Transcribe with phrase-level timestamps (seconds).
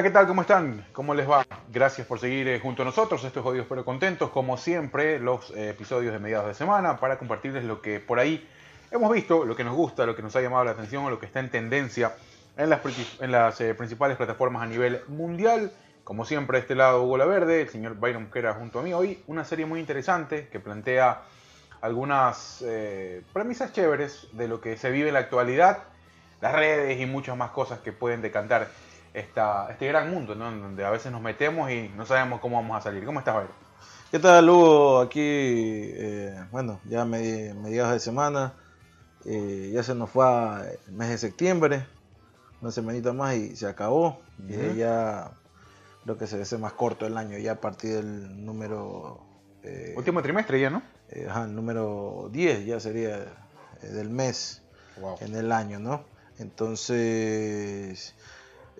[0.00, 0.26] Hola, ¿qué tal?
[0.26, 0.86] ¿Cómo están?
[0.94, 1.46] ¿Cómo les va?
[1.70, 3.22] Gracias por seguir eh, junto a nosotros.
[3.22, 7.18] Esto es Jodidos pero Contentos, como siempre, los eh, episodios de mediados de semana para
[7.18, 8.48] compartirles lo que por ahí
[8.90, 11.26] hemos visto, lo que nos gusta, lo que nos ha llamado la atención, lo que
[11.26, 12.14] está en tendencia
[12.56, 12.80] en las,
[13.20, 15.70] en las eh, principales plataformas a nivel mundial.
[16.02, 18.94] Como siempre, a este lado Hugo La Verde, el señor Byron Kera junto a mí.
[18.94, 21.24] Hoy una serie muy interesante que plantea
[21.82, 22.64] algunas
[23.34, 25.84] premisas chéveres de lo que se vive en la actualidad,
[26.40, 28.68] las redes y muchas más cosas que pueden decantar
[29.14, 30.50] esta, este gran mundo, ¿no?
[30.50, 33.04] donde a veces nos metemos y no sabemos cómo vamos a salir.
[33.04, 33.52] ¿Cómo estás, Byron?
[34.10, 35.00] ¿Qué tal, Hugo?
[35.00, 38.54] Aquí, eh, bueno, ya mediados de semana,
[39.24, 40.24] eh, ya se nos fue
[40.86, 41.86] el mes de septiembre,
[42.60, 44.20] una semanita más y se acabó.
[44.48, 45.30] Y ya
[46.02, 49.20] creo que se hace más corto el año, ya a partir del número...
[49.62, 50.82] Eh, Último trimestre ya, ¿no?
[51.28, 53.26] ajá, el número 10 ya sería
[53.82, 54.62] del mes
[55.20, 56.04] en el año, ¿no?
[56.38, 58.14] Entonces...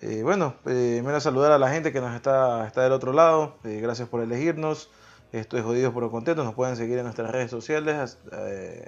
[0.03, 3.57] Eh, bueno, eh, primero saludar a la gente que nos está, está del otro lado.
[3.63, 4.89] Eh, gracias por elegirnos.
[5.31, 6.43] Esto es Jodidos por Contentos.
[6.43, 8.17] Nos pueden seguir en nuestras redes sociales,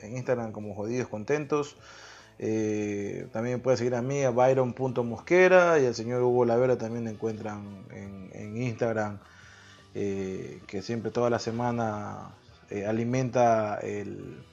[0.01, 1.77] en Instagram como Jodidos Contentos.
[3.31, 8.57] también pueden seguir a mí, a byron.mosquera y al señor Hugo Lavera también encuentran en,
[8.57, 9.19] Instagram,
[9.93, 12.31] que siempre toda la semana
[12.85, 14.43] alimenta el,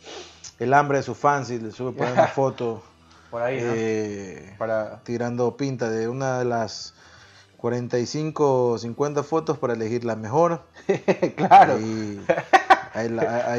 [0.72, 2.84] hambre de sus fans y le sube por una foto
[3.30, 5.02] por ahí, eh, para...
[5.04, 6.94] tirando pinta de una de las
[7.58, 10.62] 45 o 50 fotos para elegir la mejor.
[11.36, 11.78] claro.
[12.92, 13.08] Ahí,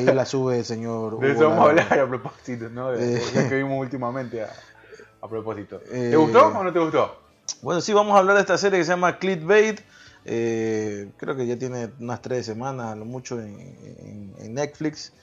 [0.05, 1.19] la, sube el señor.
[1.19, 2.92] De eso vamos a hablar a propósito, ¿no?
[2.92, 5.80] De lo que vimos últimamente a, propósito.
[5.80, 7.17] ¿Te gustó o no te gustó?
[7.61, 9.81] Bueno, sí, vamos a hablar de esta serie que se llama Clickbait.
[10.25, 15.14] Eh, creo que ya tiene unas tres semanas, a lo mucho, en, Netflix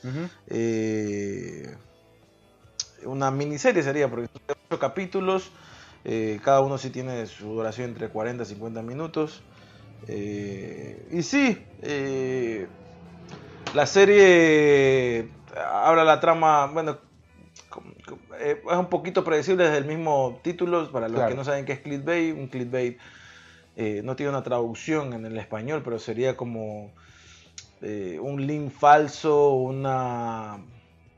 [3.04, 5.50] una miniserie sería, porque son ocho capítulos,
[6.04, 9.42] eh, cada uno sí tiene su duración entre 40 y 50 minutos.
[10.06, 12.66] Eh, y sí, eh,
[13.74, 16.98] la serie habla la trama, bueno,
[18.40, 21.80] es un poquito predecible desde el mismo título, para los que no saben qué es
[21.80, 22.98] clickbait, un clickbait
[24.02, 26.92] no tiene una traducción en el español, pero sería como
[27.80, 30.58] un link falso, una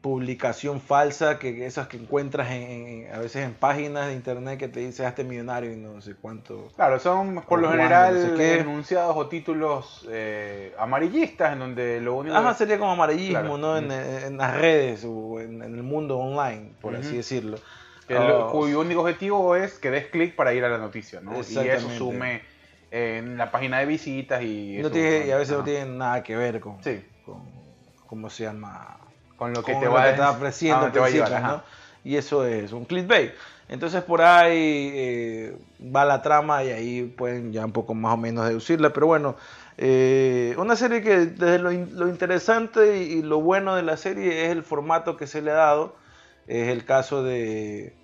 [0.00, 4.80] publicación falsa, que esas que encuentras en, a veces en páginas de internet que te
[4.80, 6.68] dice hazte millonario y no sé cuánto.
[6.74, 12.34] Claro, son por lo general enunciados o títulos eh, amarillistas en donde lo único...
[12.34, 13.76] Ajá, sería como amarillismo, ¿no?
[13.76, 17.58] En, las redes o en, el mundo online, por así decirlo.
[18.08, 21.32] Ah, cuyo único objetivo es que des clic para ir a la noticia, ¿no?
[21.36, 22.42] Y eso sume
[22.90, 24.78] en la página de visitas y...
[24.80, 27.04] No tiene, y a veces no tiene nada que ver con, sí.
[27.24, 27.42] con
[28.06, 28.99] cómo se llama
[29.40, 31.62] con lo que te va, a estar ofreciendo, te va a llevar, ¿no?
[32.04, 33.32] Y eso es un clickbait.
[33.70, 38.16] Entonces por ahí eh, va la trama y ahí pueden ya un poco más o
[38.18, 38.92] menos deducirla.
[38.92, 39.36] Pero bueno,
[39.78, 44.62] eh, una serie que desde lo, interesante y, lo bueno de la serie es el
[44.62, 45.96] formato que se le ha dado.
[46.46, 47.94] Es el caso de,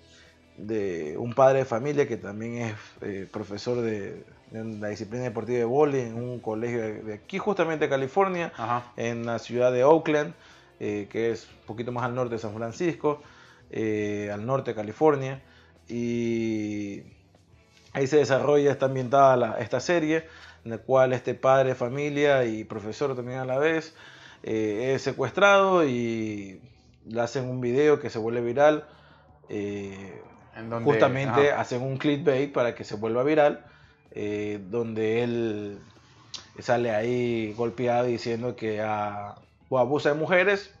[0.57, 5.65] de un padre de familia que también es eh, profesor de, la disciplina deportiva de
[5.65, 8.51] volley en un colegio de, aquí justamente California,
[8.95, 10.33] en la ciudad de Oakland.
[10.79, 13.23] Eh, que es un poquito más al norte de San Francisco,
[13.71, 15.41] eh, al norte de California.
[15.87, 17.01] Y
[17.93, 20.25] ahí se desarrolla, está ambientada esta serie,
[20.63, 23.95] en la cual este padre de familia y profesor también a la vez
[24.43, 26.61] eh, es secuestrado y
[27.07, 28.85] le hacen un video que se vuelve viral.
[30.83, 33.65] justamente hacen un clickbait para que se vuelva viral,
[34.69, 35.79] donde él
[36.59, 39.35] sale ahí golpeado diciendo que ha
[39.69, 40.73] o abusa de mujeres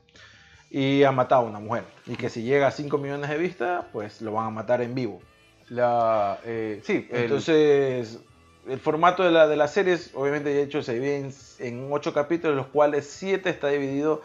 [0.69, 1.83] y ha matado a una mujer.
[2.05, 4.95] Y que si llega a 5 millones de vistas, pues lo van a matar en
[4.95, 5.21] vivo.
[5.69, 8.19] La, eh, sí, entonces
[8.67, 8.79] el...
[8.79, 11.29] formato de la, de la serie, obviamente, de hecho, se divide
[11.59, 14.21] en, 8 capítulos, los cuales 7 está dividido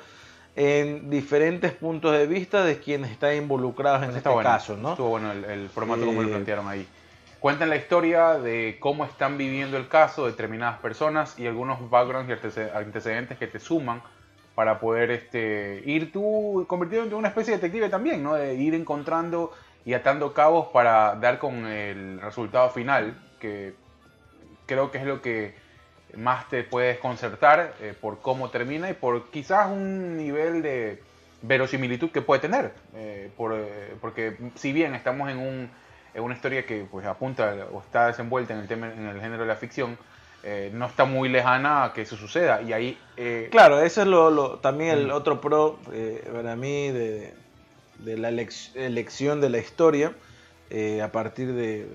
[0.55, 4.77] en diferentes puntos de vista de quienes están involucrados en este caso.
[4.77, 4.91] ¿no?
[4.91, 6.87] Estuvo bueno el, formato como lo eh, plantearon ahí.
[7.41, 12.61] Cuentan la historia de cómo están viviendo el caso determinadas personas y algunos backgrounds y
[12.77, 14.01] antecedentes que te suman
[14.55, 18.35] para poder este, ir tú convirtiéndote en una especie de detective también, ¿no?
[18.35, 19.53] De ir encontrando
[19.85, 23.75] y atando cabos para dar con el resultado final, que
[24.67, 25.55] creo que es lo que
[26.17, 31.03] más te puede desconcertar eh, por cómo termina y por quizás un nivel de
[31.43, 32.73] verosimilitud que puede tener.
[32.95, 35.71] Eh, eh, porque si bien estamos en, un,
[36.15, 39.43] en una historia que pues, apunta o está desenvuelta en el, tema, en el género
[39.43, 39.99] de la ficción,
[40.45, 42.63] eh, no está muy lejana a que eso suceda.
[42.63, 42.99] Y ahí.
[43.17, 45.13] Eh, claro, ese es lo, también el mm.
[45.13, 47.35] otro pro eh, para mí de,
[48.05, 50.13] la elección de la historia
[51.03, 51.87] a partir de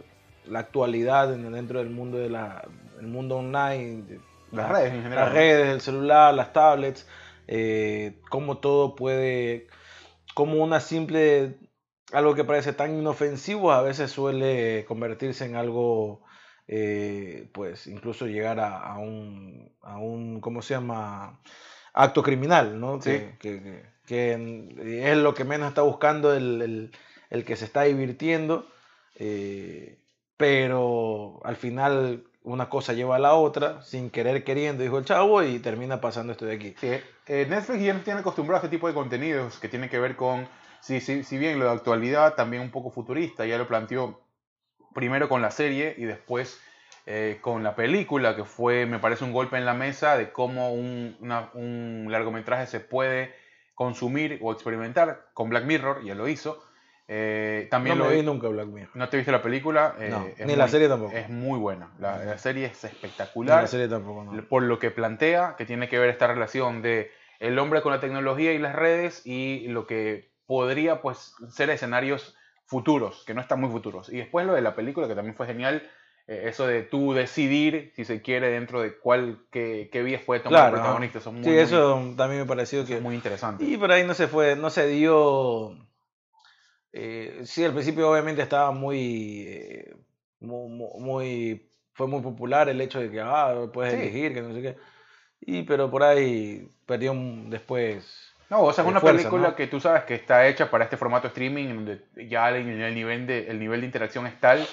[0.45, 2.63] la actualidad dentro del mundo de la
[2.99, 4.03] el mundo online,
[4.51, 5.25] las redes en general.
[5.25, 7.05] Las redes, el celular, las tablets,
[8.29, 9.67] cómo todo puede,
[10.33, 11.57] como una simple,
[12.13, 16.21] algo que parece tan inofensivo a veces suele convertirse en algo,
[16.67, 21.39] eh, pues incluso llegar a, un, a un, ¿cómo se llama?
[21.93, 22.99] Acto criminal, ¿no?
[22.99, 26.91] Que, que, es lo que menos está buscando el,
[27.45, 28.67] que se está divirtiendo.
[29.15, 29.97] Eh,
[30.35, 35.43] pero al final una cosa lleva a la otra, sin querer queriendo, dijo el chavo,
[35.43, 36.75] y termina pasando esto de aquí.
[36.79, 36.91] Sí,
[37.27, 40.47] eh, Netflix ya tiene acostumbrado a este tipo de contenidos que tiene que ver con,
[40.79, 44.21] si, si, si bien lo de actualidad, también un poco futurista, ya lo planteó
[44.97, 46.59] primero con la serie y después
[47.05, 50.73] eh, con la película, que fue, me parece, un golpe en la mesa de cómo
[50.73, 51.15] un,
[51.53, 53.31] un largometraje se puede
[53.75, 56.63] consumir o experimentar con Black Mirror, ya lo hizo,
[57.07, 58.89] eh, también no lo vi nunca Black Mirror.
[58.95, 59.93] ¿No te viste la película?
[59.99, 61.15] Eh, ni la serie tampoco.
[61.15, 61.91] Es muy buena.
[61.99, 63.61] La, serie es espectacular.
[63.61, 67.59] la serie tampoco, Por lo que plantea, que tiene que ver esta relación de el
[67.59, 72.35] hombre con la tecnología y las redes y lo que podría pues ser escenarios
[72.67, 74.09] futuros, que no están muy futuros.
[74.09, 75.81] Y después lo de la película, que también fue genial,
[76.27, 80.41] eh, eso de tú decidir, si se quiere, dentro de cuál, qué, qué vías puede
[80.41, 81.19] tomar el protagonista.
[81.19, 82.97] sí, eso también me pareció que...
[82.97, 83.63] Es muy interesante.
[83.63, 85.75] Y por ahí no se fue, no se dio
[86.99, 89.95] eh, sí, al principio obviamente estaba muy, eh,
[90.39, 94.77] muy, fue muy popular el hecho de que, ah, puedes elegir, que no sé qué.
[95.41, 97.13] Y, pero por ahí perdió
[97.49, 98.26] después.
[98.49, 101.27] No, o sea, es una película que tú sabes que está hecha para este formato
[101.27, 102.65] streaming, donde ya el,
[102.95, 104.65] nivel, de, el nivel de interacción es tal,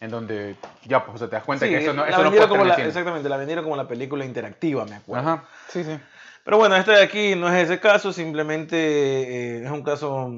[0.00, 3.36] en donde ya pues, te das cuenta que eso no, eso no puede Exactamente, la
[3.36, 5.28] vendieron como la película interactiva, me acuerdo.
[5.28, 5.98] Ajá, sí, sí.
[6.42, 10.30] Pero bueno, este de aquí no es ese caso, simplemente eh, es un caso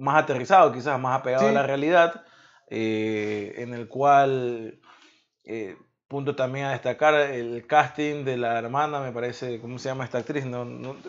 [0.00, 2.24] más aterrizado, quizás más apegado a la realidad,
[2.68, 4.80] eh, en el cual,
[5.44, 5.76] eh,
[6.10, 10.18] punto también a destacar, el casting de la hermana, me parece, ¿cómo se llama esta
[10.18, 10.44] actriz?
[10.44, 10.64] No,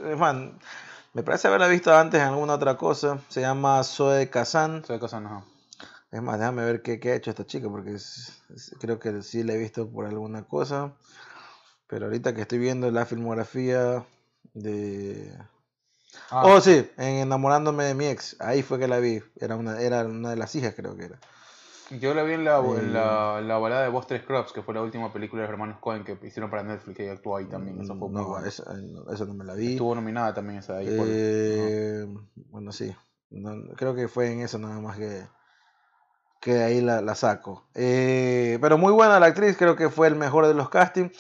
[0.08, 0.36] es más,
[1.14, 4.84] me parece haberla visto antes en alguna otra cosa, se llama Zoe Kazan.
[4.86, 5.44] Zoe Kazan, ajá.
[6.12, 7.98] Es más, déjame ver qué, qué ha hecho esta chica, porque
[8.80, 10.94] creo que sí la he visto por alguna cosa.
[11.88, 14.06] Pero ahorita que estoy viendo la filmografía
[14.54, 15.34] de
[16.30, 16.44] Ah.
[16.46, 18.36] Oh, sí, en Enamorándome de mi ex.
[18.40, 19.22] Ahí fue que la vi.
[19.40, 21.20] Era una, era una de las hijas, creo que era.
[22.00, 24.74] Yo la vi en la, en la, eh, la, balada de Buster Scrubs, que fue
[24.74, 27.82] la última película de los hermanos Cohen que hicieron para Netflix y actuó ahí también.
[27.82, 28.48] Eso fue no, bueno.
[28.48, 29.74] esa, no me la vi.
[29.74, 30.88] Estuvo nominada también esa de ahí.
[30.90, 32.06] Eh,
[32.50, 32.96] Bueno, sí.
[33.76, 35.28] creo que fue en eso nada más que,
[36.40, 37.68] que ahí la, la saco.
[37.76, 41.18] Eh, pero muy buena la actriz, creo que fue el mejor de los castings.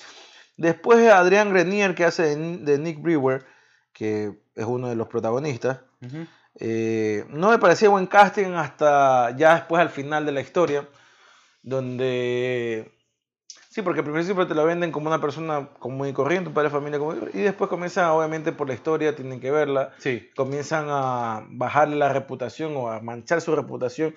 [0.57, 3.45] Después Adrián Grenier, que hace de, de Nick Brewer
[3.93, 5.81] que es uno de los protagonistas.
[6.59, 10.87] Eh, no me parecía buen casting hasta ya después al final de la historia,
[11.61, 12.91] donde...
[13.69, 16.67] Sí, porque al principio te lo venden como una persona común y corriente, un padre
[16.67, 20.29] de familia común y después comienzan, obviamente por la historia, tienen que verla, sí.
[20.35, 24.13] comienzan a bajarle la reputación o a manchar su reputación.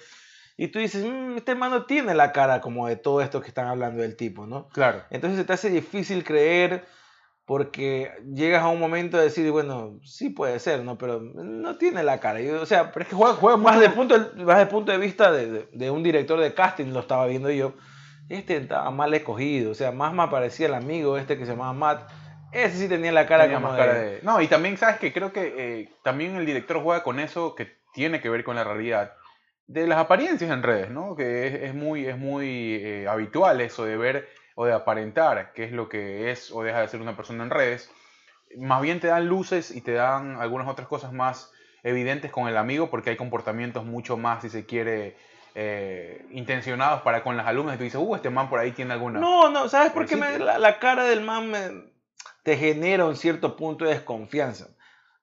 [0.57, 3.69] Y tú dices, mm, este hermano tiene la cara como de todo esto que están
[3.69, 4.69] hablando del tipo, ¿no?
[4.71, 5.05] Claro.
[5.11, 6.85] Entonces se te hace difícil creer
[7.47, 10.97] porque llegas a un momento de decir, bueno, sí puede ser, ¿no?
[10.97, 12.41] Pero no tiene la cara.
[12.61, 15.31] o sea, pero es que juega, juega más, de punto, más de punto de vista
[15.31, 17.75] de, de, un director de casting, lo estaba viendo yo.
[18.31, 21.75] Este estaba mal escogido, o sea, más me parecía el amigo este que se llamaba
[21.75, 22.11] Matt.
[22.53, 24.21] Ese sí tenía la cara como de...
[24.23, 27.69] No, y también, ¿sabes que Creo que eh, también el director juega con eso que
[27.93, 29.13] tiene que ver con la realidad.
[29.67, 31.17] De las apariencias en redes, ¿no?
[31.17, 35.65] Que es, es muy, es muy eh, habitual eso de ver o de aparentar qué
[35.65, 37.91] es lo que es o deja de ser una persona en redes,
[38.57, 42.57] más bien te dan luces y te dan algunas otras cosas más evidentes con el
[42.57, 45.17] amigo porque hay comportamientos mucho más, si se quiere,
[45.55, 48.93] eh, intencionados para con las alumnas y tú dices, uh, este man por ahí tiene
[48.93, 49.21] alguna...
[49.21, 51.93] No, no, ¿sabes por qué la, cara del man
[52.43, 54.69] te genera un cierto punto de desconfianza?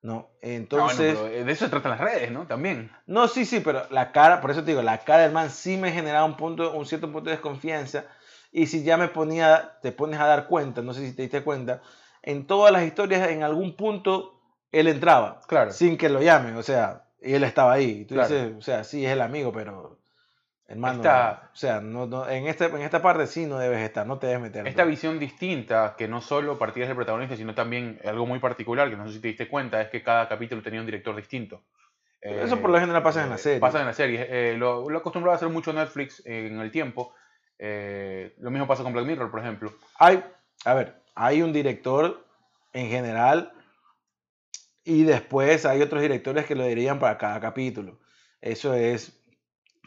[0.02, 0.30] ¿no?
[0.36, 1.20] Ah, Entonces...
[1.22, 2.48] de eso se tratan las redes, ¿no?
[2.48, 2.92] También.
[3.06, 5.78] No, sí, sí, pero la cara, por eso te digo, la cara del man sí
[5.78, 8.06] me genera un, punto, un cierto punto de desconfianza
[8.52, 11.44] y si ya me ponía, te pones a dar cuenta, no sé si te diste
[11.44, 11.82] cuenta,
[12.22, 14.40] en todas las historias en algún punto
[14.72, 15.72] él entraba, claro.
[15.72, 18.06] sin que lo llamen, o sea, y él estaba ahí.
[18.06, 20.00] Tú dices, o sea, sí es el amigo, pero
[20.68, 24.18] hermano, Está, o sea, no, en, este, en esta parte sí no debes estar, no
[24.18, 24.68] te debes meter.
[24.68, 28.96] Esta visión distinta, que no solo partía del protagonista, sino también algo muy particular, que
[28.96, 31.62] no sé si te diste cuenta, es que cada capítulo tenía un director distinto.
[32.22, 33.60] Eso por lo general pasa en la eh, serie.
[33.60, 34.28] Pasa en la serie.
[34.30, 37.16] Eh, lo, lo acostumbrado a hacer mucho Netflix en el tiempo.
[37.64, 39.72] Eh, lo mismo pasa con Black Mirror, por ejemplo.
[40.00, 40.24] Hay,
[40.66, 42.26] a ver, hay un director
[42.74, 43.54] en general
[44.84, 48.00] y después hay otros directores que lo dirían para cada capítulo.
[48.42, 49.14] Eso es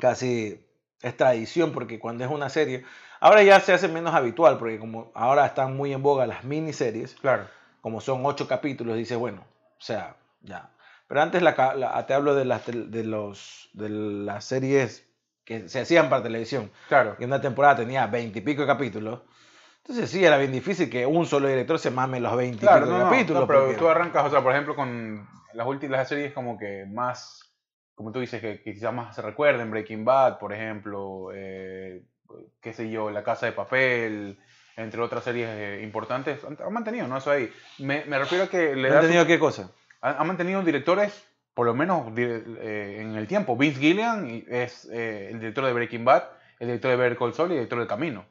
[0.01, 0.65] casi
[1.03, 2.85] es tradición porque cuando es una serie,
[3.21, 7.15] ahora ya se hace menos habitual porque como ahora están muy en boga las miniseries,
[7.17, 7.47] Claro.
[7.81, 10.71] como son ocho capítulos, dice, bueno, o sea, ya.
[11.09, 15.07] Pero antes la, la- te hablo de las, de, los, de las series
[15.45, 17.17] que se hacían para televisión, Claro.
[17.17, 19.21] que una temporada tenía veintipico de capítulos.
[19.79, 22.93] Entonces sí, era bien difícil que un solo director se mame los veintipico Claro, de
[22.93, 23.41] no, capítulos.
[23.43, 26.87] no, pero porque- tú arrancas, o sea, por ejemplo, con las últimas series como que
[26.91, 27.55] más,
[27.95, 32.03] como tú dices, que, que quizás más se recuerden, Breaking Bad, por ejemplo, eh,
[32.63, 34.39] qué sé yo, La Casa de Papel,
[34.77, 37.19] entre otras series eh, importantes, han, han mantenido, ¿no?
[37.19, 37.53] Eso ahí.
[37.79, 39.71] Me, me refiero a que le ¿No da han su- tenido qué cosa?
[40.01, 43.57] han, han mantenido directores, por lo menos eh, en el tiempo.
[43.57, 46.25] Vince Gillian es eh, el director de Breaking Bad,
[46.59, 48.25] el director de Better Call Saul y el director de Camino.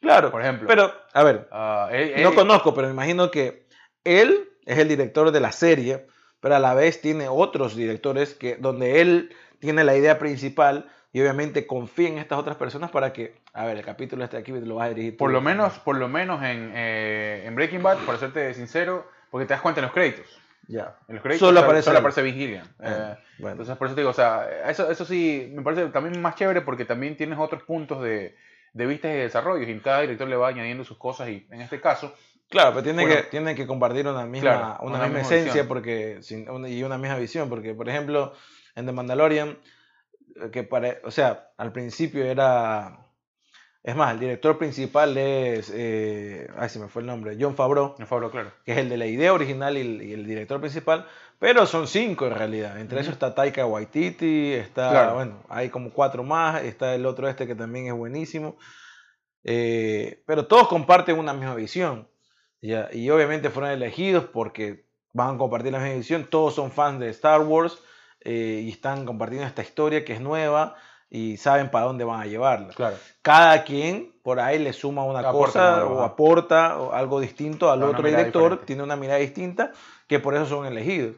[0.00, 0.66] Claro, Por ejemplo.
[0.68, 3.66] Pero, a ver, Ah, él- no él- conozco, pero me imagino que
[4.04, 6.06] él es el director de la serie,
[6.40, 11.20] pero a la vez tiene otros directores que, donde él tiene la idea principal y
[11.22, 14.74] obviamente confía en estas otras personas para que, a ver, el capítulo este aquí lo
[14.74, 15.16] vas a dirigir.
[15.16, 15.32] Por tú.
[15.34, 19.54] lo menos, por lo menos en, eh, en Breaking Bad, para serte sincero, porque te
[19.54, 20.26] das cuenta en los créditos.
[20.68, 20.96] Ya.
[21.08, 22.62] En los créditos Solo aparece solo aparece Vince.
[22.80, 23.52] Ah, Eh, bueno.
[23.52, 26.60] Entonces, por eso te digo, o sea, eso, eso sí me parece también más chévere
[26.62, 28.36] porque también tienes otros puntos de,
[28.72, 31.60] de vista y de desarrollo y cada director le va añadiendo sus cosas y en
[31.60, 32.14] este caso,
[32.50, 33.22] Claro, pero tiene Bueno.
[33.22, 36.68] que, tienen que compartir una misma, Claro, una una misma misma esencia porque, sin- una-
[36.68, 38.32] y una misma visión, porque por ejemplo,
[38.76, 39.58] en The Mandalorian,
[40.36, 43.03] eh, que para, o sea, al principio era,
[43.86, 47.94] es más, el director principal es, eh, ay, se me fue el nombre, John Favreau,
[47.98, 48.50] en Fabro, claro.
[48.64, 51.06] que es el de la idea original y el, y el director principal,
[51.38, 52.80] pero son cinco en realidad.
[52.80, 55.14] Entre ellos está Taika Waititi, está, Claro.
[55.16, 58.56] bueno, hay como cuatro más, está el otro este que también es buenísimo.
[59.44, 62.08] Eh, pero todos comparten una misma visión.
[62.62, 66.26] ya, Y obviamente fueron elegidos porque van a compartir la misma visión.
[66.30, 67.78] Todos son fans de Star Wars
[68.20, 70.76] eh, y están compartiendo esta historia que es nueva
[71.16, 72.96] y saben para dónde van a llevarla Claro.
[73.22, 75.36] cada quien por ahí le suma una Aporta
[75.76, 78.66] cosa o aporta o algo distinto al otro director, diferente.
[78.66, 79.70] tiene una mirada distinta,
[80.08, 81.14] que por eso son elegidos.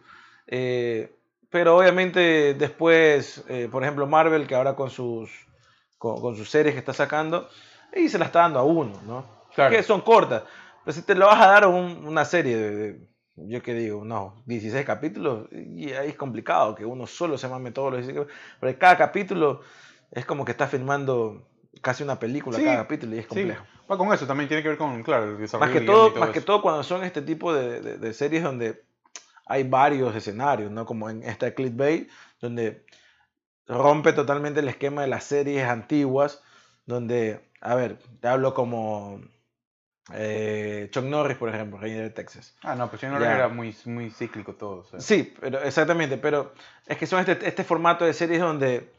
[0.49, 1.13] Eh,
[1.51, 5.31] pero obviamente después, eh, por ejemplo, Marvel, que ahora con sus,
[5.99, 7.49] con, con sus series que está sacando,
[7.95, 9.25] y se la está dando a uno, ¿no?
[9.55, 9.75] Claro.
[9.75, 10.43] Que son cortas.
[10.85, 14.05] Pero si te lo vas a dar un- una serie de, de- yo qué digo,
[14.05, 18.19] no, 16 capítulos, y ahí es complicado que uno solo se mame todos los 16
[18.27, 18.57] capítulos.
[18.61, 19.61] Pero cada capítulo
[20.11, 21.49] es como que está filmando
[21.83, 23.65] casi una película Sí, cada capítulo y es Sí, complejo.
[23.91, 26.21] va con eso, también tiene que ver con, claro, el desarrollo Más que todo, todo
[26.21, 28.83] más que todo cuando son este tipo de, de- de series donde
[29.47, 30.87] hay varios escenarios, ¿no?
[30.87, 32.09] Como en esta Clickbait,
[32.41, 32.85] donde
[33.67, 36.43] rompe totalmente el esquema de las series antiguas,
[36.87, 39.21] donde, a ver, te hablo como
[40.13, 42.57] eh, Chuck Norris, por ejemplo, Rey de Texas.
[42.63, 43.35] Ah, no, pues yo no Ya.
[43.35, 44.79] era muy, muy cíclico todo.
[44.79, 45.01] o sea.
[45.01, 46.53] Sí, pero exactamente, pero
[46.87, 48.93] es que son este, este formato de series donde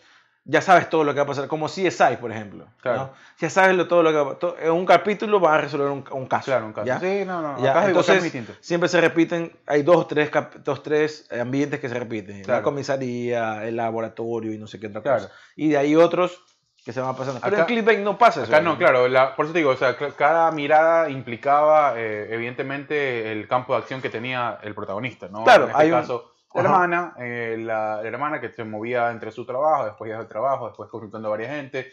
[0.50, 2.66] ya sabes todo lo que va a pasar, como CSI, por ejemplo.
[2.82, 2.98] Claro.
[2.98, 3.14] ¿no?
[3.38, 4.64] Ya sabes lo, todo lo que va a pasar.
[4.66, 6.46] En un capítulo van a resolver un, un caso.
[6.46, 6.88] Claro, un caso.
[6.88, 7.00] ¿ya?
[7.02, 7.62] Sí, no, no.
[7.62, 10.32] Ya, acá es entonces, siempre se repiten, hay dos o tres,
[10.64, 12.38] dos, tres ambientes que se repiten.
[12.40, 12.64] La Claro.
[12.64, 15.24] comisaría, el laboratorio y no sé qué otra Claro.
[15.24, 15.34] cosa.
[15.58, 16.42] Y de ahí otros
[16.86, 17.42] que se van pasando.
[17.42, 18.50] Pero Acá- en Clickbait no pasa eso.
[18.50, 23.34] Acá no, claro, la- por eso te digo, o sea, cada mirada implicaba eh, evidentemente
[23.34, 25.44] el campo de acción que tenía el protagonista, ¿no?
[25.44, 26.62] Claro, en este hay un- caso, la Ajá.
[26.62, 30.68] hermana, eh, la, la hermana que se movía entre su trabajo, después ya del trabajo,
[30.68, 31.92] después consultando a varias gente,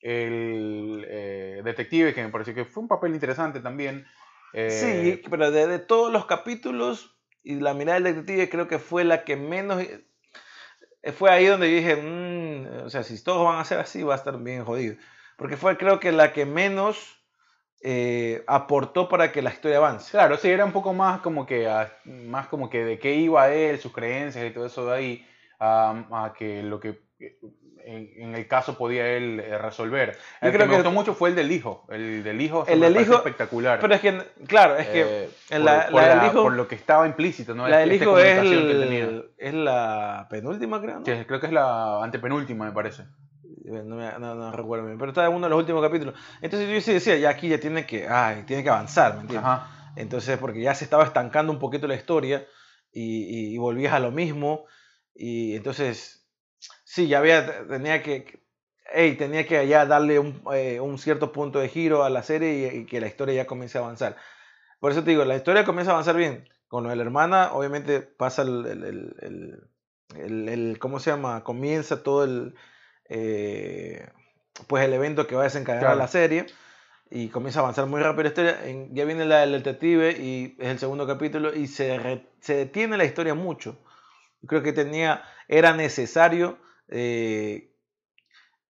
[0.00, 4.06] el eh, detective, que me pareció que fue un papel interesante también.
[4.52, 8.78] eh, Sí, pero de, de todos los capítulos y la mirada del detective creo que
[8.78, 9.80] fue la que menos...
[9.82, 14.02] eh, Fue ahí donde yo dije, "Mm, o sea, si todos van a ser así
[14.02, 14.96] va a estar bien jodido.
[15.36, 17.21] Porque fue creo que la que menos
[17.84, 20.10] eh, aportó para que la historia avance.
[20.10, 23.48] Claro, sí, era un poco más como que a- más como que de qué iba
[23.52, 25.26] él, sus creencias y todo eso de ahí,
[25.58, 27.38] a, a que lo que eh,
[27.84, 30.12] en, en el caso podía él eh, resolver.
[30.40, 31.84] Yo El que me que- gustó mucho fue el del hijo.
[31.90, 33.80] El del hijo El del hijo, espectacular.
[33.80, 36.52] Pero es que, claro, es que Eh, en por, la, por la del hijo, por
[36.52, 37.66] lo que estaba implícito, ¿no?
[37.66, 41.04] la del Esta hijo es, el- es la penúltima, creo, ¿no?
[41.04, 43.02] Creo que es la antepenúltima, me parece.
[43.64, 46.14] No, me- no- no recuerdo bien, pero está en uno de los últimos capítulos.
[46.40, 49.46] Entonces yo sí decía, ya aquí ya tiene que, ay, tiene que avanzar, ¿me entiendes?
[49.48, 49.92] Ajá.
[49.96, 52.46] Entonces, porque ya se estaba estancando un poquito la historia
[52.92, 54.64] y, y- y volvías a lo mismo.
[55.14, 56.26] Y entonces,
[56.84, 58.42] sí, ya había, tenía que,
[58.92, 62.72] hey, tenía que ya darle un, eh, un cierto punto de giro a la serie
[62.74, 64.16] y, y que la historia ya comience a avanzar.
[64.80, 66.48] Por eso te digo, la historia comienza a avanzar bien.
[66.68, 69.68] Con lo de la hermana, obviamente pasa el, el- el- el-
[70.16, 71.44] el- el- ¿cómo se llama?
[71.44, 72.54] Comienza todo el,
[73.08, 74.08] eh,
[74.66, 75.98] pues el evento que va a desencadenar Claro.
[75.98, 76.46] la serie
[77.10, 78.66] y comienza a avanzar muy rápido la historia.
[78.66, 82.56] En- ya viene la del detective y es el segundo capítulo y se, re- se
[82.56, 83.78] detiene la historia mucho.
[84.46, 87.70] Creo que tenía, era necesario eh,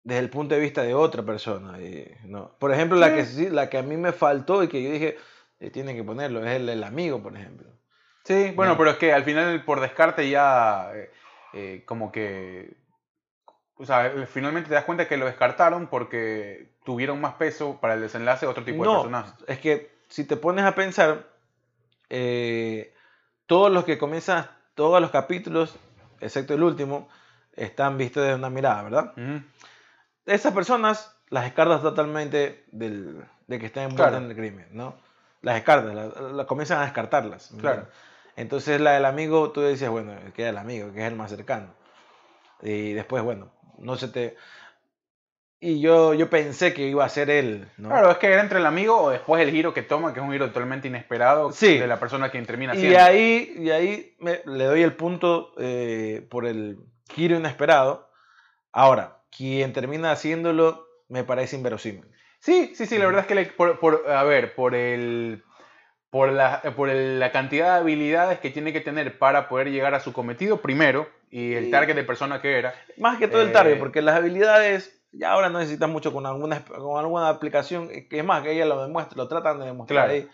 [0.04, 1.78] desde el punto de vista de otra persona.
[2.26, 2.58] no.
[2.58, 5.18] Por ejemplo, la, que, la que a mí me faltó y que yo dije,
[5.60, 7.70] eh, tiene que ponerlo, es el, el, amigo, por ejemplo.
[8.24, 11.12] Sí, bueno, pero es que al final por descarte ya eh,
[11.54, 12.74] eh, como que...
[13.82, 18.02] O sea, finalmente te das cuenta que lo descartaron porque tuvieron más peso para el
[18.02, 19.34] desenlace otro tipo de personajes.
[19.48, 21.26] Es que si te pones a pensar,
[23.48, 25.76] todos los que comienzan, todos los capítulos,
[26.20, 27.10] excepto el último,
[27.56, 29.14] están vistos desde una mirada, ¿verdad?
[30.28, 34.96] Esas personas las descartas totalmente del, de que estén envueltas en el crimen, ¿no?
[35.42, 37.52] Las descartas, las, comienzan a descartarlas.
[37.60, 37.88] Claro.
[38.36, 41.32] Entonces la del amigo, tú decías, bueno, que es el amigo, que es el más
[41.32, 41.68] cercano.
[42.62, 43.50] Y después, bueno,
[43.82, 44.36] no se te...
[45.60, 47.70] Y yo, yo pensé que iba a ser él.
[47.78, 47.90] ¿no?
[47.90, 50.26] Claro, es que era entre el amigo o después el giro que toma, que es
[50.26, 52.92] un giro totalmente inesperado de la persona que termina siendo.
[52.92, 56.80] Y ahí, y ahí le doy el punto eh, por el
[57.12, 58.10] giro inesperado.
[58.72, 62.06] Ahora, quien termina haciéndolo me parece inverosímil.
[62.40, 65.44] Sí, sí, sí, la verdad es que por, a ver, por el
[66.10, 70.00] por la, por la cantidad de habilidades que tiene que tener para poder llegar a
[70.00, 72.76] su cometido primero y el target de persona que era.
[72.98, 76.26] Más que todo el target, eh, porque las habilidades ya ahora no necesitan mucho con
[76.26, 80.10] alguna, con alguna aplicación, que es más, que ella lo demuestra, lo tratan de demostrar
[80.10, 80.30] ahí.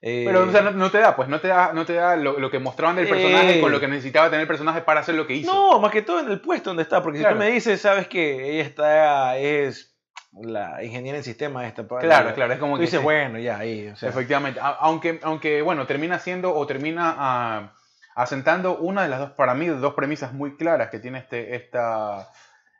[0.00, 3.08] Pero no, te da, pues no te da, no te da lo, que mostraban del
[3.08, 5.52] personaje con lo que necesitaba tener el personaje para hacer lo que hizo.
[5.52, 8.08] No, más que todo en el puesto donde está, porque si tú me dices, sabes
[8.08, 9.94] que ella está, es
[10.32, 11.86] la ingeniera en sistema esta.
[11.86, 12.82] Claro, claro, es como que...
[12.82, 13.92] dices, bueno, ya ahí.
[14.00, 17.74] Efectivamente, aunque, aunque, bueno, termina siendo o termina ah,
[18.14, 22.30] asentando una de las dos, para mí, dos premisas muy claras que tiene este, esta,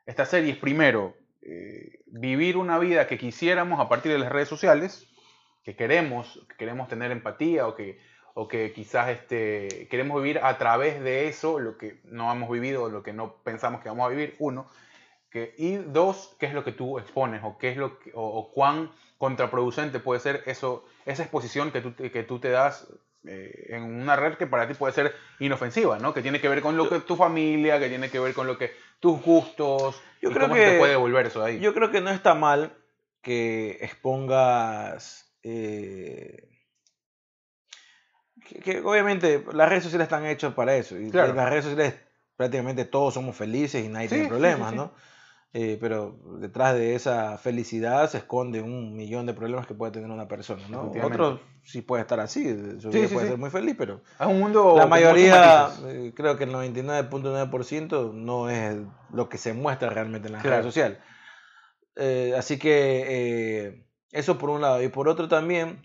[0.07, 0.53] esta serie.
[0.53, 5.07] Es primero, eh, vivir una vida que quisiéramos a partir de las redes sociales,
[5.65, 7.99] que queremos, que queremos tener empatía o que,
[8.35, 12.89] o que quizás este, queremos vivir a través de eso, lo que no hemos vivido,
[12.89, 14.69] lo que no pensamos que vamos a vivir, uno
[15.33, 20.01] y dos, qué es lo que tú expones o, qué es lo o, cuán contraproducente
[20.01, 22.89] puede ser eso, esa exposición que tú, que tú te das
[23.27, 26.15] eh, en una red que para ti puede ser inofensiva, ¿no?
[26.15, 28.57] Que tiene que ver con lo que tu familia, que tiene que ver con lo
[28.57, 31.61] que tus gustos, yo creo cómo que, te puede devolver eso ahí.
[31.61, 32.75] Yo creo que no está mal
[33.23, 36.49] que expongas eh,
[38.65, 41.95] que, obviamente las redes sociales están hechas para eso y en las redes sociales
[42.37, 44.95] prácticamente todos somos felices y nadie tiene problemas, ¿no?
[45.53, 50.09] Eh, pero detrás de esa felicidad se esconde un millón de problemas que puede tener
[50.09, 50.93] una persona, ¿no?
[51.03, 52.45] Otros sí puede estar así,
[52.79, 56.45] su vida puede ser muy feliz, pero es un mundo la mayoría, eh, creo que
[56.45, 58.77] el 99.9% no es
[59.13, 60.99] lo que se muestra realmente en las redes sociales.
[61.97, 64.81] Eh, así que eso por un lado.
[64.81, 65.83] Y por otro también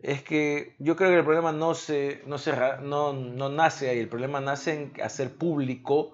[0.00, 2.52] es que yo creo que el problema no, se, no, se,
[2.82, 6.12] no, no nace ahí, el problema nace en hacer público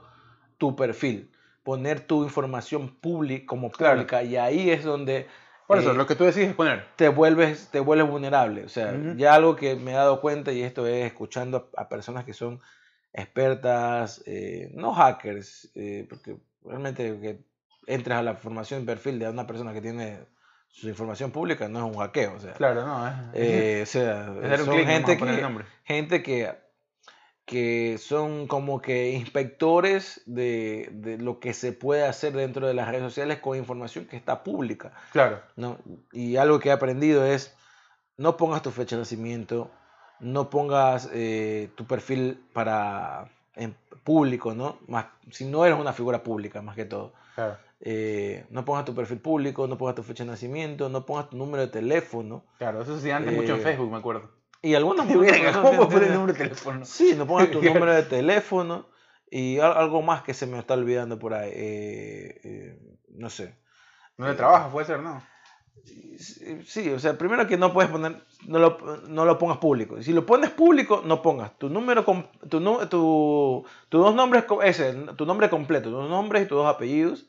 [0.56, 1.33] tu perfil
[1.64, 5.26] poner tu información pública como pública y ahí es donde
[5.66, 6.84] por eso, eh, lo que tú decís es poner.
[6.96, 8.64] Te vuelves, te vuelves vulnerable.
[8.64, 12.24] O sea, ya algo que me he dado cuenta, y esto es escuchando a, personas
[12.24, 12.60] que son
[13.12, 17.40] expertas, eh, no hackers, eh, porque realmente que
[17.86, 20.18] entres a la formación de perfil de una persona que tiene
[20.68, 22.34] su información pública no es un hackeo.
[22.34, 23.30] O sea, claro, no.
[23.32, 24.26] Es, o sea,
[24.58, 26.52] son gente, que, gente que
[27.44, 32.88] que son como que inspectores de, de, lo que se puede hacer dentro de las
[32.88, 34.92] redes sociales con información que está pública.
[35.12, 35.42] Claro.
[35.56, 35.78] ¿no?
[36.12, 37.54] Y algo que he aprendido es,
[38.16, 39.70] no pongas tu fecha de nacimiento,
[40.20, 44.78] no pongas eh, tu perfil para en público, ¿no?
[44.88, 47.12] Más, si no eres una figura pública, más que todo.
[47.34, 47.56] Claro.
[47.80, 51.36] Eh, no pongas tu perfil público, no pongas tu fecha de nacimiento, no pongas tu
[51.36, 52.44] número de teléfono.
[52.58, 54.30] Claro, eso se hacía antes mucho en eh, Facebook, me acuerdo.
[54.64, 55.06] Y algunos
[55.62, 56.84] ¿Cómo poner el número de teléfono?
[56.86, 58.86] Sí, no pongas tu número de teléfono
[59.30, 61.50] y algo más que se me está olvidando por ahí.
[61.54, 62.78] Eh, eh,
[63.10, 63.58] no sé.
[64.16, 64.72] ¿Dónde eh, trabajas?
[64.72, 65.22] Puede ser, ¿no?
[66.64, 70.00] Sí, o sea, primero que no puedes poner, no lo, no lo pongas público.
[70.00, 72.02] Si lo pones público, no pongas tu número,
[72.48, 77.26] tu, tu, tus dos nombres, ese, tu nombre completo, tus nombres y tus dos apellidos.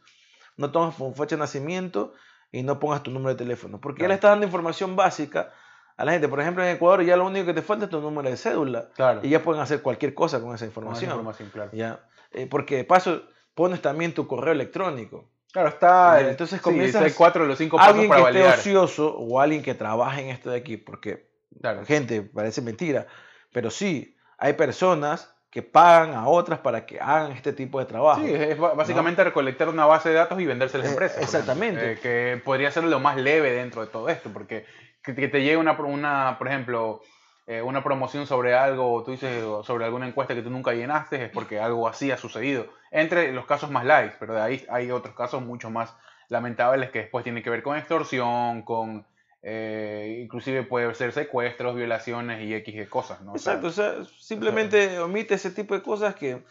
[0.56, 2.14] No tomes fecha de nacimiento
[2.54, 3.82] y no pongas tu número de teléfono.
[3.82, 5.52] Porque ya le estás dando información básica
[5.98, 6.28] a la gente.
[6.28, 8.90] Por ejemplo, en Ecuador ya lo único que te falta es tu número de cédula.
[8.96, 9.22] Claro.
[9.24, 11.12] Y ya pueden hacer cualquier cosa con esa información.
[11.12, 11.72] información claro.
[11.74, 12.00] ya.
[12.32, 15.30] Eh, porque de paso pones también tu correo electrónico.
[15.52, 16.20] Claro, está.
[16.20, 17.10] entonces comienzas.
[17.10, 20.30] Sí, cuatro de los cinco pasos alguien que esté ocioso o alguien que trabaje en
[20.30, 21.30] esto de aquí, porque
[21.62, 21.86] claro.
[21.86, 23.08] gente parece mentira,
[23.54, 28.22] pero sí, hay personas que pagan a otras para que hagan este tipo de trabajo.
[28.22, 31.24] Sí, es básicamente recolectar una base de datos y venderse a las eh, empresas.
[31.24, 31.94] Exactamente.
[31.94, 34.66] Eh, que podría ser lo más leve dentro de todo esto, porque
[35.06, 37.02] que, te llegue una, una, por ejemplo,
[37.48, 41.26] eh, una promoción sobre algo, o tú dices sobre alguna encuesta que tú nunca llenaste,
[41.26, 42.68] es porque algo así ha sucedido.
[42.92, 45.96] Entre los casos más light, pero de ahí hay otros casos mucho más
[46.30, 49.06] lamentables que después tienen que ver con extorsión, con
[49.48, 53.34] eh, inclusive puede ser secuestros, violaciones y X de cosas, ¿no?
[53.34, 56.44] Exacto, o sea, simplemente omite ese tipo de cosas que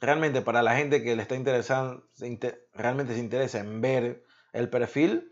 [0.00, 2.04] realmente para la gente que le está interesando,
[2.72, 5.30] realmente se interesa en ver el perfil,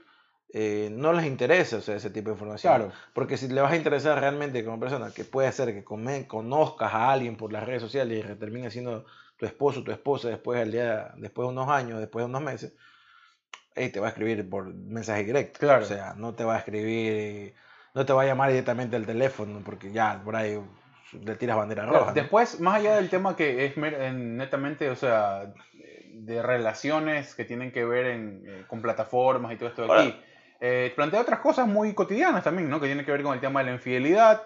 [0.58, 2.74] eh, no les interesa ese tipo de información.
[2.74, 2.92] Claro.
[3.12, 7.12] Porque si le vas a interesar realmente como persona, que puede ser que conozcas a
[7.12, 9.04] alguien por las redes sociales y termine siendo
[9.36, 12.72] tu esposo, tu esposa después, del día, después de unos años, después de unos meses,
[13.74, 15.58] te va a escribir por mensaje directo.
[15.58, 15.82] Claro.
[15.82, 17.54] O sea, no te va a escribir,
[17.92, 20.58] no te va a llamar directamente al teléfono porque ya por ahí
[21.12, 22.14] le tiras bandera roja.
[22.14, 25.52] Después, más allá del tema que es netamente, o sea,
[26.14, 30.20] de relaciones que tienen que ver en, eh, con plataformas y todo esto de aquí,
[30.60, 32.80] eh, plantea otras cosas muy cotidianas también, ¿no?
[32.80, 34.42] Que tienen que ver con el tema de la infidelidad,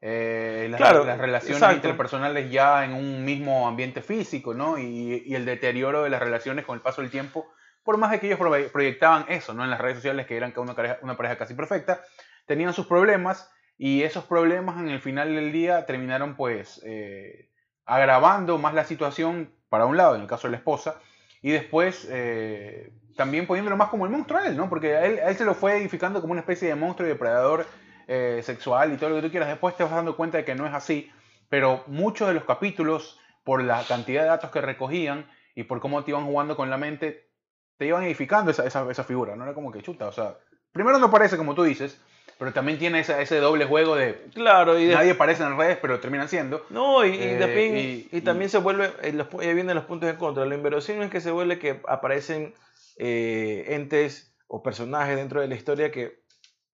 [0.00, 4.78] eh, las, las, relaciones interpersonales ya en un mismo ambiente físico, ¿no?
[4.78, 7.48] Y, y, el deterioro de las relaciones con el paso del tiempo
[7.84, 8.40] por más de que ellos
[8.72, 9.62] proyectaban eso, ¿no?
[9.62, 12.00] En las redes sociales, que eran una pareja, una pareja casi perfecta,
[12.46, 17.50] tenían sus problemas y esos problemas en el final del día terminaron pues eh,
[17.84, 20.98] agravando más la situación para un lado, en el caso de la esposa,
[21.42, 24.68] y después eh, también poniéndolo más como el monstruo a él, ¿no?
[24.68, 27.66] Porque a él, él, se lo fue edificando como una especie de monstruo y depredador
[28.06, 29.48] eh, sexual y todo lo que tú quieras.
[29.48, 31.10] Después te vas dando cuenta de que no es así,
[31.48, 36.02] pero muchos de los capítulos, por la cantidad de datos que recogían y por cómo
[36.02, 37.28] te iban jugando con la mente,
[37.76, 40.36] te iban edificando esa, esa, esa, figura, no era como que chuta, o sea,
[40.72, 42.00] primero no parece como tú dices,
[42.38, 44.26] pero también tiene ese, ese doble juego de...
[44.34, 46.66] Claro, y nadie aparece en redes, pero terminan siendo.
[46.70, 50.44] No, y, y, eh, también, y, también se vuelve, ahí vienen los puntos de contra,
[50.44, 52.54] lo inverosímil es que se vuelve que aparecen
[52.96, 56.22] eh, entes o personajes dentro de la historia que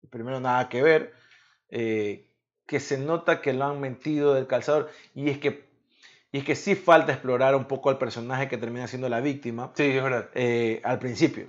[0.10, 1.14] primero nada que ver,
[1.70, 2.30] eh,
[2.66, 5.66] que se nota que lo han mentido del calzador, y es que
[6.32, 9.72] y es que sí falta explorar un poco al personaje que termina siendo la víctima.
[9.74, 10.30] Sí, es verdad.
[10.34, 11.48] Eh, al principio,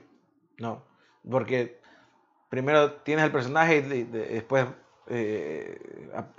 [0.59, 0.85] ¿no?
[1.29, 1.81] Porque
[2.49, 4.67] primero tienes el personaje y después
[5.09, 5.81] eh,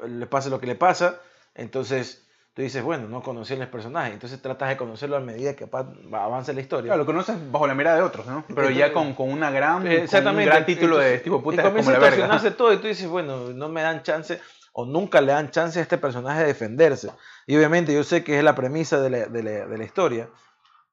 [0.07, 1.21] le pasa lo que le pasa.
[1.55, 2.26] Entonces
[2.57, 4.13] tú dices, bueno, no conocí el personaje.
[4.13, 5.69] Entonces tratas de conocerlo a medida que
[6.11, 6.87] avanza la historia.
[6.87, 8.45] Claro, lo conoces bajo la mirada de otros, ¿no?
[8.47, 10.49] Pero ya con, con una gran, exactamente.
[10.49, 11.61] un gran título de tipo puta.
[11.61, 12.39] Y comienza a verga.
[12.57, 14.41] todo y tú dices, bueno, no me dan chance
[14.73, 17.11] o nunca le dan chance a este personaje de defenderse.
[17.45, 20.27] Y obviamente yo sé que es la premisa de la, de la, de la historia,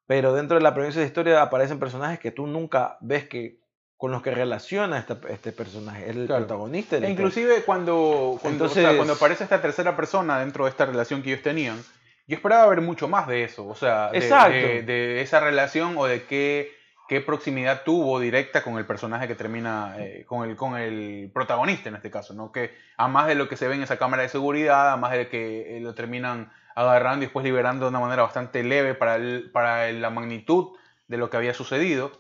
[0.07, 3.64] pero dentro de la premisa de la historia aparecen personajes que tú nunca ves que
[3.97, 6.97] con los que relaciona este, este personaje, el protagonista.
[6.97, 11.43] E inclusive cuando, cuando, cuando aparece esta tercera persona dentro de esta relación que ellos
[11.43, 11.81] tenían,
[12.27, 16.07] yo esperaba ver mucho más de eso, o sea, de, de, de esa relación o
[16.07, 16.73] de qué
[17.07, 21.89] qué proximidad tuvo directa con el personaje que termina, eh, con, el, con el protagonista
[21.89, 22.51] en este caso, ¿no?
[22.51, 25.13] Que a más de lo que se ve en esa cámara de seguridad, a más
[25.13, 29.19] de que eh, lo terminan agarrando y después liberando de una manera bastante leve para,
[29.53, 30.77] para la magnitud
[31.07, 32.13] de lo que había sucedido,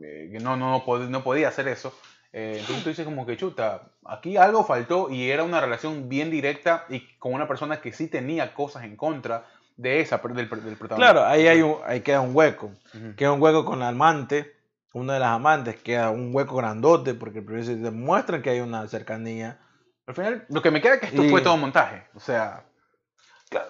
[0.00, 1.96] eh, que no, no, no, podía hacer eso.
[2.32, 6.84] entonces tú dices como que chuta, aquí algo faltó y era una relación bien directa
[6.88, 10.96] y con una persona que sí tenía cosas en contra de esa, del, del protagonista.
[10.96, 12.72] Claro, ahí, hay un, ahí queda un hueco.
[13.16, 14.54] Queda un hueco con la amante,
[14.92, 19.58] una de las amantes, queda un hueco grandote porque se demuestran que hay una cercanía.
[20.06, 22.06] Al final, lo que me queda es que esto fue todo montaje.
[22.14, 22.64] O sea.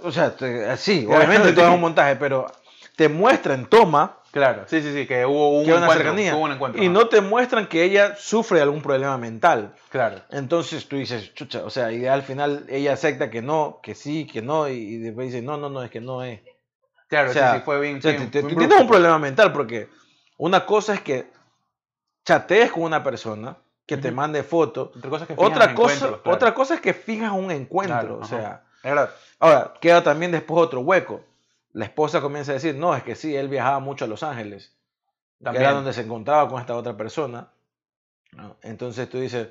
[0.03, 0.35] o sea,
[0.77, 2.47] sí, obviamente todo es un montaje, pero
[2.95, 7.69] te muestran, toma Claro, sí, sí, sí, que hubo un, encuentro, Y no te muestran
[7.69, 9.75] que ella sufre algún problema mental.
[9.89, 10.21] Claro.
[10.31, 14.27] Entonces tú dices, chucha, o sea, y al final ella acepta que no, que sí,
[14.27, 16.43] que no, y después dice, no, no, no, es que no es.
[17.09, 17.97] Claro, sí, sí, fue bien.
[17.97, 19.89] O sea, tienes un problema mental porque
[20.37, 21.31] una cosa es que
[22.27, 24.91] chatees con una persona, que te mande fotos.
[24.99, 28.19] Otra cosa, es que otra, cosa, otra cosa es que fijas un encuentro.
[28.21, 28.65] o sea,
[29.39, 31.23] ahora, queda también después otro hueco
[31.77, 34.75] la esposa comienza a decir, no, es que sí, él viajaba mucho a Los Ángeles,
[35.43, 35.63] También.
[35.63, 37.49] era donde se encontraba con esta otra persona.
[38.63, 39.49] Entonces tú dices,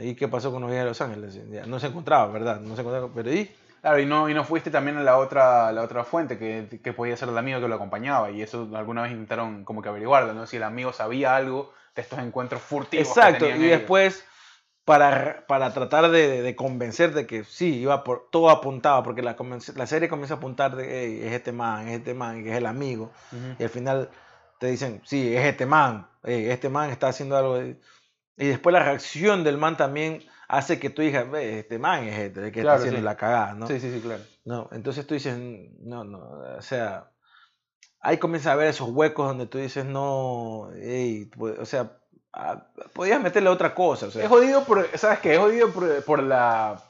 [0.00, 1.66] ¿y qué pasó con los viajes a Los Ángeles?
[1.66, 2.60] no se encontraba, ¿verdad?
[2.60, 3.54] No se encontraba, pero ¿y?
[3.82, 6.92] Claro, y no, y no fuiste también a la otra, la otra fuente, que, que
[6.94, 10.32] podía ser el amigo que lo acompañaba, y eso alguna vez intentaron como que averiguarlo,
[10.32, 10.46] ¿no?
[10.46, 13.06] Si el amigo sabía algo de estos encuentros furtivos.
[13.06, 14.24] Exacto, y después
[14.84, 19.36] para, para tratar de, de, convencer de que sí, iba por, todo apuntaba, porque la,
[19.76, 22.66] la serie comienza a apuntar de, es este man, es este man, que es el
[22.66, 23.12] amigo,
[23.58, 24.10] y al final
[24.58, 29.44] te dicen, sí, es este man, este man está haciendo algo, y después la reacción
[29.44, 32.74] del man también hace que tú digas, ve, este man es este, el que está
[32.74, 33.68] haciendo la cagada, ¿no?
[33.68, 34.22] Sí, sí, sí, claro.
[34.44, 36.18] No, entonces tú dices, no, no,
[36.58, 37.10] o sea,
[38.00, 40.70] ahí comienza a ver esos huecos donde tú dices, no,
[41.36, 41.99] pues, o sea,
[42.92, 44.06] podías meterle otra cosa.
[44.06, 44.22] O sea.
[44.22, 45.34] Es jodido por, ¿sabes qué?
[45.34, 46.82] Es jodido por, la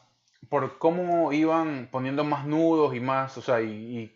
[0.49, 4.13] por cómo iban poniendo más nudos y más, o sea, y,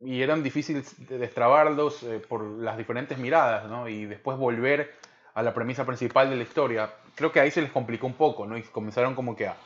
[0.00, 3.88] y eran difíciles de destrabarlos eh, por las diferentes miradas, ¿no?
[3.88, 4.94] Y después volver
[5.34, 8.46] a la premisa principal de la historia, creo que ahí se les complicó un poco,
[8.46, 8.56] ¿no?
[8.56, 9.56] Y comenzaron como que a,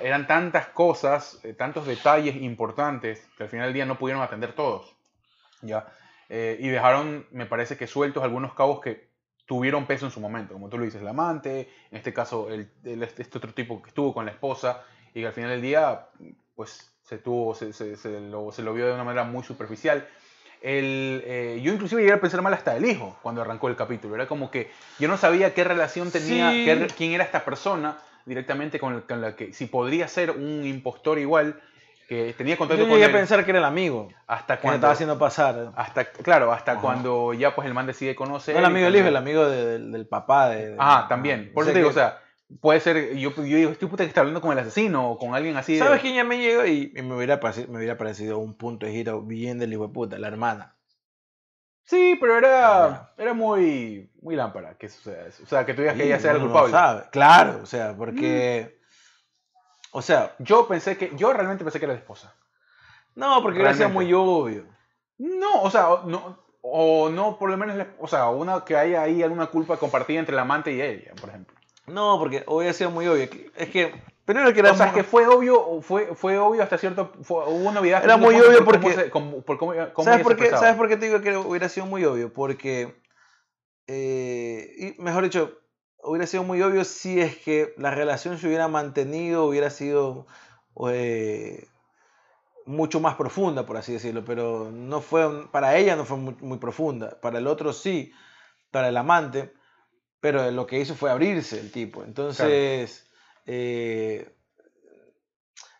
[0.00, 4.52] eran tantas cosas, eh, tantos detalles importantes, que al final del día no pudieron atender
[4.52, 4.94] todos,
[5.62, 5.86] ¿ya?
[6.28, 9.13] Eh, y dejaron, me parece que sueltos algunos cabos que
[9.46, 12.70] tuvieron peso en su momento, como tú lo dices, el amante, en este caso el,
[12.84, 14.82] este, este otro tipo que estuvo con la esposa,
[15.14, 16.06] y que al final del día,
[16.54, 20.08] pues se, tuvo, se, se, se, lo, se, lo, vio de una manera muy superficial.
[20.60, 24.14] El, eh, yo inclusive llegué a pensar mal hasta el hijo cuando arrancó el capítulo.
[24.14, 26.50] Era como que yo no sabía qué relación tenía,
[26.96, 31.60] quién era esta persona directamente con, la que, si podría ser un impostor igual,
[32.08, 34.08] que tenía contacto yo llegué a pensar que era el amigo.
[34.26, 35.72] Hasta cuando estaba haciendo pasar.
[35.76, 38.54] Hasta, claro, hasta cuando ya pues el man decide conocer.
[38.54, 41.50] No el amigo del hijo, el amigo del papá de, Ajá, también.
[41.52, 42.20] Por eso te digo, o sea,
[42.60, 45.34] Puede ser, yo, yo digo, este puta que está hablando con el asesino o con
[45.34, 45.78] alguien así.
[45.78, 46.64] ¿Sabes quién ya me llegó?
[46.66, 49.92] Y, me, hubiera parecido, me hubiera parecido un punto de giro bien del hijo de
[49.92, 50.76] puta, la hermana.
[51.84, 55.42] Sí, pero era, era muy, muy lámpara que suceda eso.
[55.42, 56.70] O sea, que tú digas que ella sea el culpable.
[56.70, 57.04] sabe.
[57.10, 58.76] Claro, o sea, porque.
[58.78, 58.83] Mm.
[59.94, 60.34] O sea.
[60.38, 61.12] Yo pensé que.
[61.16, 62.34] Yo realmente pensé que era la esposa.
[63.14, 64.66] No, porque era sido muy obvio.
[65.18, 69.22] No, o sea, no, o no, por lo menos, o sea, una que haya ahí
[69.22, 71.56] alguna culpa compartida entre el amante y ella, por ejemplo.
[71.86, 73.28] No, porque hubiera sido muy obvio.
[73.54, 76.78] Es que Primero que era o sea, es que fue obvio, fue, fue obvio hasta
[76.78, 78.02] cierto, fue, hubo novedad.
[78.02, 79.10] Era muy obvio porque,
[79.44, 82.32] por cómo, ¿sabes, por qué, ¿sabes por qué te digo que hubiera sido muy obvio?
[82.32, 83.02] Porque,
[83.86, 85.58] eh, y mejor dicho,
[86.04, 90.26] hubiera sido muy obvio si es que la relación se hubiera mantenido, hubiera sido
[90.90, 91.66] eh,
[92.66, 96.58] mucho más profunda, por así decirlo, pero no fue, para ella no fue muy, muy
[96.58, 98.12] profunda, para el otro sí,
[98.70, 99.52] para el amante
[100.24, 102.02] pero lo que hizo fue abrirse el tipo.
[102.02, 103.06] Entonces,
[103.44, 104.26] eh,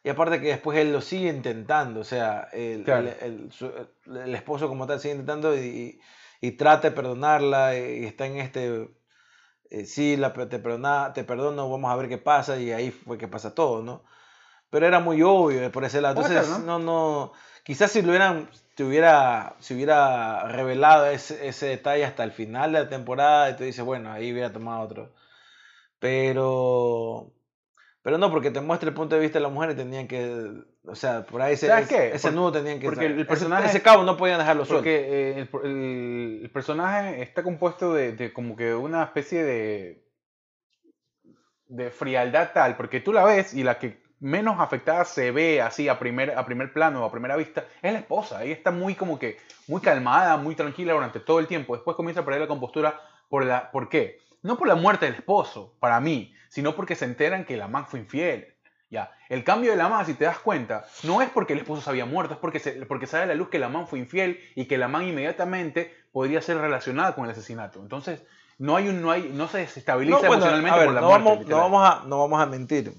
[0.03, 5.01] y aparte que después él lo sigue intentando, o sea, el, el, esposo como tal
[5.01, 5.99] sigue intentando y,
[6.43, 8.91] y, trata de perdonarla y está en este,
[9.71, 13.19] eh, sí, la, te, perdona, te perdono, vamos a ver qué pasa y ahí fue
[13.19, 14.05] que pasa todo, ¿no?
[14.71, 16.21] Pero era muy obvio por ese lado.
[16.21, 17.33] Entonces, no, no,
[17.65, 22.73] quizás si lo hubieran te hubiera, se hubiera revelado ese, ese, detalle hasta el final
[22.73, 25.15] de la temporada y tú dices, bueno, ahí hubiera tomado otro.
[25.99, 27.33] Pero,
[28.03, 30.65] pero no, porque te muestra el punto de vista de la mujer y tenían que,
[30.87, 31.71] o sea, por ahí ese,
[32.15, 32.87] ese, nudo tenían que...
[32.87, 33.67] Porque el personaje...
[33.69, 34.83] Ese, cabo no podían dejarlo suelto.
[34.83, 40.05] Porque eh, el, el, personaje está compuesto de, de como que una especie de
[41.69, 45.89] de frialdad tal, porque tú la ves y la que menos afectada se ve así
[45.89, 48.45] a primer, a primer plano o a primera vista es la esposa.
[48.45, 51.75] Ella está muy como que muy calmada, muy tranquila durante todo el tiempo.
[51.75, 54.21] Después comienza a perder la compostura por la ¿por qué?
[54.43, 57.87] No por la muerte del esposo, para mí, sino porque se enteran que la man
[57.87, 58.54] fue infiel.
[58.95, 61.83] Ya, el cambio de la man, si te das cuenta, no es porque el esposo
[61.83, 63.99] se había muerto, es porque, se, porque sale a la luz que la man fue
[63.99, 67.81] infiel y que la man inmediatamente podría ser relacionada con el asesinato.
[67.81, 68.23] Entonces,
[68.57, 71.91] no hay un, no hay, no se desestabiliza emocionalmente por la no Vamos, no, vamos
[71.91, 72.95] a, no vamos a mentir.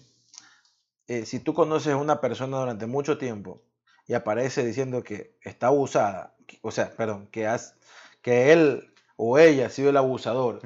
[1.08, 3.62] Eh, si tú conoces a una persona durante mucho tiempo
[4.06, 7.78] y aparece diciendo que está abusada, o sea, perdón, que, has,
[8.22, 10.60] que él o ella ha sido el abusador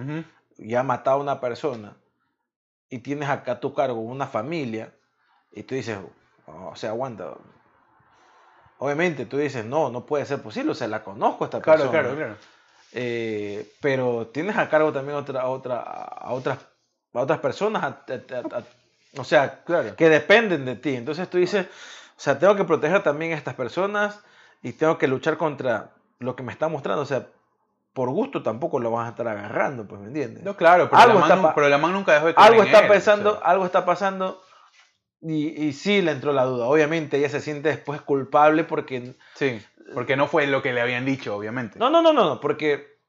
[0.57, 1.97] y ha matado a una persona
[2.89, 4.95] y tienes acá a tu cargo una familia
[5.51, 5.97] y tú dices,
[6.45, 7.33] o sea, aguanta.
[8.77, 11.91] Obviamente tú dices, no, no puede ser posible, o sea, la conozco a esta persona.
[11.91, 12.35] Claro, claro.
[12.91, 16.59] Eh, pero tienes a cargo también a, otra, a, otra, a, otras,
[17.13, 18.05] a otras personas, a,
[19.17, 19.95] o sea, claro.
[19.95, 20.95] que dependen de ti.
[20.95, 24.23] Entonces tú dices, o sea, tengo que proteger también a estas personas
[24.61, 27.01] y tengo que luchar contra lo que me está mostrando.
[27.01, 27.27] O sea,
[27.93, 30.43] por gusto tampoco lo vas a estar agarrando, pues, ¿me entiendes?
[30.43, 33.65] No, claro, pero, algo la, man, pero la nunca dejó de algo está pensando, Algo
[33.65, 34.41] está pasando
[35.21, 36.65] y, y sí le entró la duda.
[36.65, 39.15] Obviamente ella se siente después culpable porque...
[39.35, 39.61] Sí,
[39.93, 41.79] porque no fue lo que le habían dicho, obviamente.
[41.79, 42.99] No, no, no, no, porque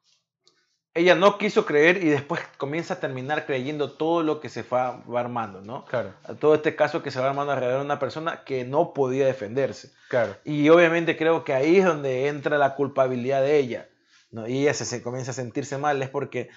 [0.95, 5.03] ella no quiso creer y después comienza a terminar creyendo todo lo que se va,
[5.15, 5.85] armando, ¿no?
[5.85, 6.15] Claro.
[6.41, 9.93] Todo este caso que se va armando alrededor de una persona que no podía defenderse.
[10.09, 10.37] Claro.
[10.45, 13.89] Y obviamente creo que ahí es donde entra la culpabilidad de ella,
[14.31, 14.49] ¿no?
[14.49, 16.51] Y ella se, comienza a sentirse mal, es porque,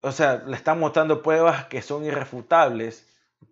[0.00, 3.06] o sea, le están mostrando pruebas que son irrefutables,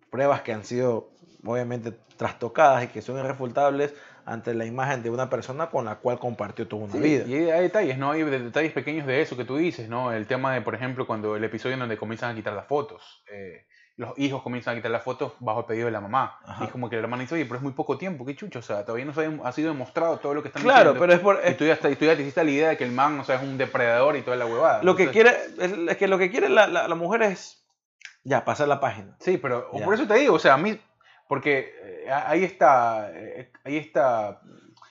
[0.09, 1.09] pruebas que han sido
[1.45, 3.93] obviamente trastocadas y que son irrefutables
[4.25, 7.25] ante la imagen de una persona con la cual compartió toda una vida.
[7.25, 8.11] Y hay detalles, ¿no?
[8.11, 10.11] Hay detalles pequeños de eso que tú dices, ¿no?
[10.11, 13.23] El tema de, por ejemplo, cuando el episodio en donde comienzan a quitar las fotos.
[13.31, 13.65] Eh,
[13.97, 16.39] los hijos comienzan a quitar las fotos bajo el pedido de la mamá.
[16.61, 18.59] Y es como que la hermana dice, oye, pero es muy poco tiempo, qué chucho,
[18.59, 21.13] o sea, todavía no se ha, sido demostrado todo lo que están claro, Claro, pero
[21.13, 21.41] es por...
[21.49, 21.91] Y tú, ya, te
[22.21, 24.45] hiciste la idea de que el man, o sea, es un depredador y toda la
[24.45, 24.83] huevada.
[24.83, 27.66] Lo que quiere, es, que lo que quiere la, la, mujer es,
[28.27, 29.15] ya, pasar la página.
[29.19, 30.77] Sí, pero por eso te digo, o sea, a mí,
[31.29, 34.41] porque eh, ahí está, eh, ahí está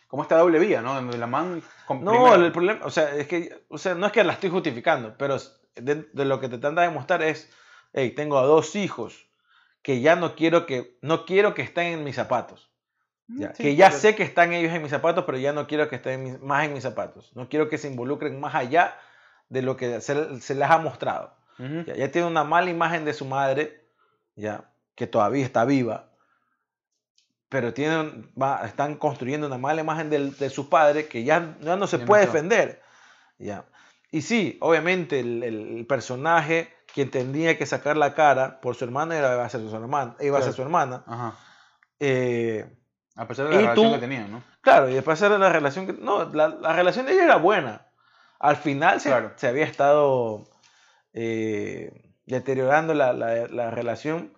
[0.08, 0.94] como esta doble vía, ¿no?
[0.94, 1.62] Donde la man...
[2.00, 5.16] No, el problema, o sea, es que, o sea, no es que la estoy justificando,
[5.18, 5.36] pero
[5.74, 7.52] de, lo que te trata de demostrar es,
[7.92, 9.28] hey, tengo a dos hijos
[9.82, 12.70] que ya no quiero que, no quiero que estén en mis zapatos.
[13.28, 15.96] Mm, que ya sé que están ellos en mis zapatos, pero ya no quiero que
[15.96, 17.36] estén más en mis zapatos.
[17.36, 18.96] No quiero que se involucren más allá
[19.50, 21.35] de lo que se, les ha mostrado.
[21.58, 23.84] Ya, tiene una mala imagen de su madre,
[24.34, 26.10] ya, que todavía está viva,
[27.48, 28.30] pero tienen,
[28.64, 32.26] están construyendo una mala imagen de, de su padre que ya, ya no se puede
[32.26, 32.82] defender.
[33.38, 33.64] Ya.
[34.10, 39.44] Y sí, obviamente el, personaje quien tendría que sacar la cara por su hermana iba
[39.44, 40.16] a ser su hermana.
[40.20, 41.04] Iba a ser su hermana.
[42.00, 42.66] Eh,
[43.14, 44.42] a pesar de la relación que tenían, ¿no?
[44.60, 45.92] Claro, y a pesar de la relación que...
[45.92, 47.86] No, la, la relación de ella era buena.
[48.38, 50.44] Al final se, se había estado
[51.16, 51.90] eh,
[52.26, 54.32] deteriorando la, la, la, relación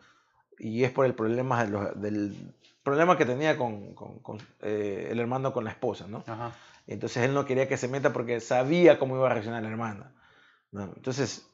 [0.59, 5.53] y es por el problema del problema que tenía con, con, con eh, el hermano
[5.53, 6.23] con la esposa, ¿no?
[6.27, 6.53] Ajá.
[6.87, 10.13] Entonces él no quería que se meta porque sabía cómo iba a reaccionar la hermana.
[10.73, 10.85] ¿no?
[10.97, 11.47] Entonces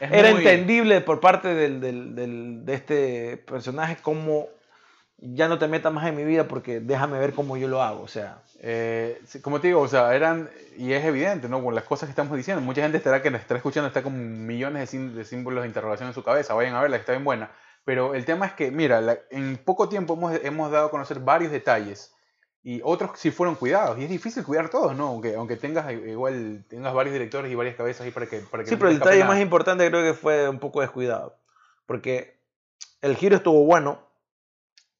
[0.00, 4.48] era entendible por parte del, del, de este personaje cómo
[5.18, 8.02] ya no te metas más en mi vida porque déjame ver cómo yo lo hago,
[8.02, 8.42] o sea.
[8.60, 11.62] Eh, como te digo, o sea, eran, y es evidente, ¿no?
[11.62, 14.46] Con las cosas que estamos diciendo, mucha gente estará que nos está escuchando, está con
[14.46, 17.50] millones de, símbolos de interrogación en su cabeza, vayan a verla, está bien buena.
[17.84, 21.50] Pero el tema es que, mira, en poco tiempo hemos, hemos dado a conocer varios
[21.50, 22.14] detalles
[22.62, 23.98] y otros sí fueron cuidados.
[23.98, 25.06] Y es difícil cuidar todos, ¿no?
[25.08, 28.40] Aunque, aunque tengas igual tengas varios directores y varias cabezas ahí para que...
[28.40, 31.38] Para que sí, pero el detalle más importante creo que fue un poco descuidado.
[31.86, 32.38] Porque
[33.00, 34.07] el giro estuvo bueno,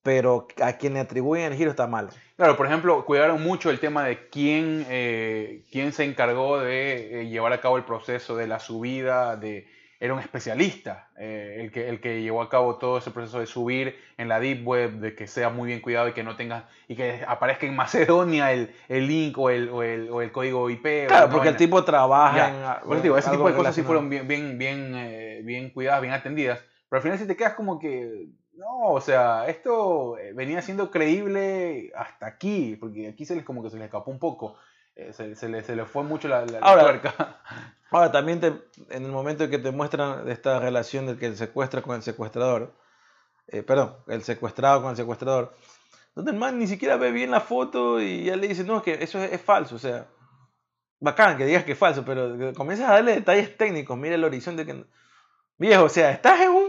[0.08, 2.08] pero a quien le atribuyen el giro está mal.
[2.38, 7.28] Claro, por ejemplo, cuidaron mucho el tema de quién, eh, quién se encargó de eh,
[7.28, 9.68] llevar a cabo el proceso de la subida, de
[10.00, 13.44] era un especialista, eh, el, que, el que llevó a cabo todo ese proceso de
[13.44, 16.64] subir en la Deep Web, de que sea muy bien cuidado y que no tengas,
[16.86, 20.70] y que aparezca en Macedonia el, el link o el, o, el, o el, código
[20.70, 21.08] IP.
[21.08, 23.02] Claro, porque el tipo trabaja en...
[23.02, 26.64] digo, ese tipo de cosas sí fueron bien, bien, bien, eh, bien cuidadas, bien atendidas,
[26.88, 30.90] pero al final si te quedas como que, no, o sea, esto eh, venía siendo
[30.90, 34.56] creíble hasta aquí, porque aquí se les como que se les escapó un poco.
[35.12, 37.00] Se, se, le, se, le, fue mucho la, la, ahora,
[37.90, 38.48] Ahora, también te,
[38.90, 42.02] en el momento en que te muestran esta relación del que el secuestra con el
[42.02, 42.74] secuestrador,
[43.46, 45.54] eh, perdón, el secuestrado con el secuestrador,
[46.14, 48.82] donde el man ni siquiera ve bien la foto y ya le dice, no, es
[48.82, 50.06] que eso es, falso, o sea,
[51.00, 54.66] bacán que digas que es falso, pero comienzas a darle detalles técnicos, mira el horizonte
[54.66, 54.84] que...
[55.56, 56.67] Viejo, o sea, estás en un...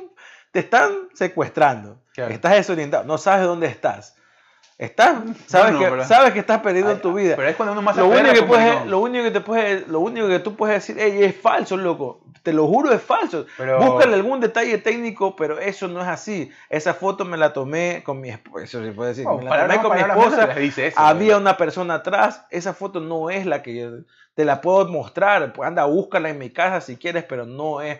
[0.51, 4.15] Te están secuestrando, estás desorientado, no sabes dónde estás.
[4.79, 7.35] Estás, sabes, que, sabes que estás perdiendo tu vida.
[7.35, 9.99] Pero es cuando uno más lo único que puedes, lo único que te puedes, lo
[9.99, 12.23] único que tú puedes decir, hey, es falso, loco.
[12.43, 13.45] Te lo juro, es falso.
[13.57, 13.77] Pero...
[13.77, 16.49] Búscale algún detalle técnico, pero eso no es así.
[16.69, 18.63] Esa foto me la tomé con mi esposa.
[18.63, 19.27] Eso se puede decir.
[19.27, 20.49] me la tomé con mi esposa.
[20.95, 22.45] había una persona atrás.
[22.49, 23.89] Esa foto no es la que yo
[24.33, 25.53] te la puedo mostrar.
[25.62, 27.99] Anda, búscala en mi casa si quieres, pero no es.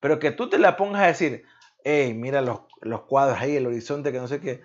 [0.00, 1.46] Pero que tú te la pongas a decir,
[1.84, 4.62] hey, mira los, los cuadros ahí, el horizonte, que no sé qué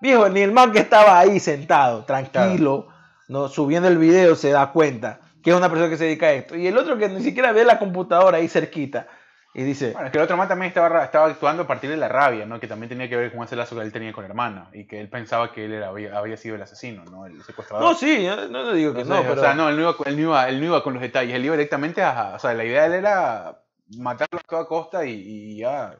[0.00, 2.86] Viejo, ni el man que estaba ahí sentado, tranquilo,
[3.28, 6.32] no, subiendo el video, se da cuenta que es una persona que se dedica a
[6.32, 6.56] esto.
[6.56, 9.06] Y el otro que ni siquiera ve la computadora ahí cerquita.
[9.54, 9.92] Y dice.
[9.92, 12.44] Bueno, es que el otro man también estaba, estaba actuando a partir de la rabia,
[12.44, 12.60] ¿no?
[12.60, 14.68] Que también tenía que ver con ese lazo que él tenía con la hermana.
[14.72, 17.26] Y que él pensaba que él era, había, sido el asesino, ¿no?
[17.26, 17.84] El secuestrador.
[17.84, 19.22] No, sí, no, digo que no.
[19.22, 19.34] pero...
[19.34, 21.34] O sea, no, él no, iba, él, no iba, él no iba con los detalles.
[21.34, 22.34] Él iba directamente a.
[22.36, 23.62] O sea, la idea de él era
[23.96, 25.96] matarlo a toda costa y, y ya.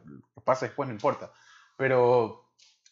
[0.48, 1.30] Lo pasa después no importa.
[1.76, 2.44] Pero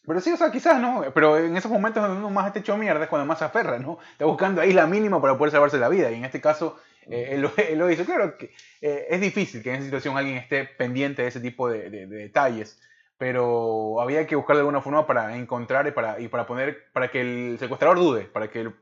[0.05, 1.03] pero sí, o sea, quizás, ¿no?
[1.13, 3.77] Pero en esos momentos donde uno más está hecho mierda es cuando más se aferra,
[3.77, 3.99] ¿no?
[4.13, 6.09] Está buscando ahí la mínima para poder salvarse la vida.
[6.11, 7.31] Y en este caso, eh,
[7.67, 8.05] él, lo, hizo.
[8.05, 11.69] Claro que eh, es difícil que en esa situación alguien esté pendiente de ese tipo
[11.69, 12.79] de, detalles.
[13.17, 17.09] Pero había que buscar de alguna forma para encontrar y para, y para poner, para
[17.09, 18.75] que el secuestrador dude, para que el,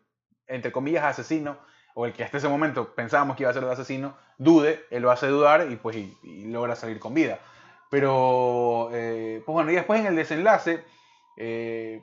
[0.45, 1.57] entre comillas, asesino,
[1.95, 5.01] o el que hasta ese momento pensábamos que iba a ser el asesino, dude, él
[5.01, 7.39] lo hace dudar y pues y, logra salir con vida.
[7.89, 10.83] Pero, eh, pues bueno, y después en el desenlace
[11.37, 12.01] eh,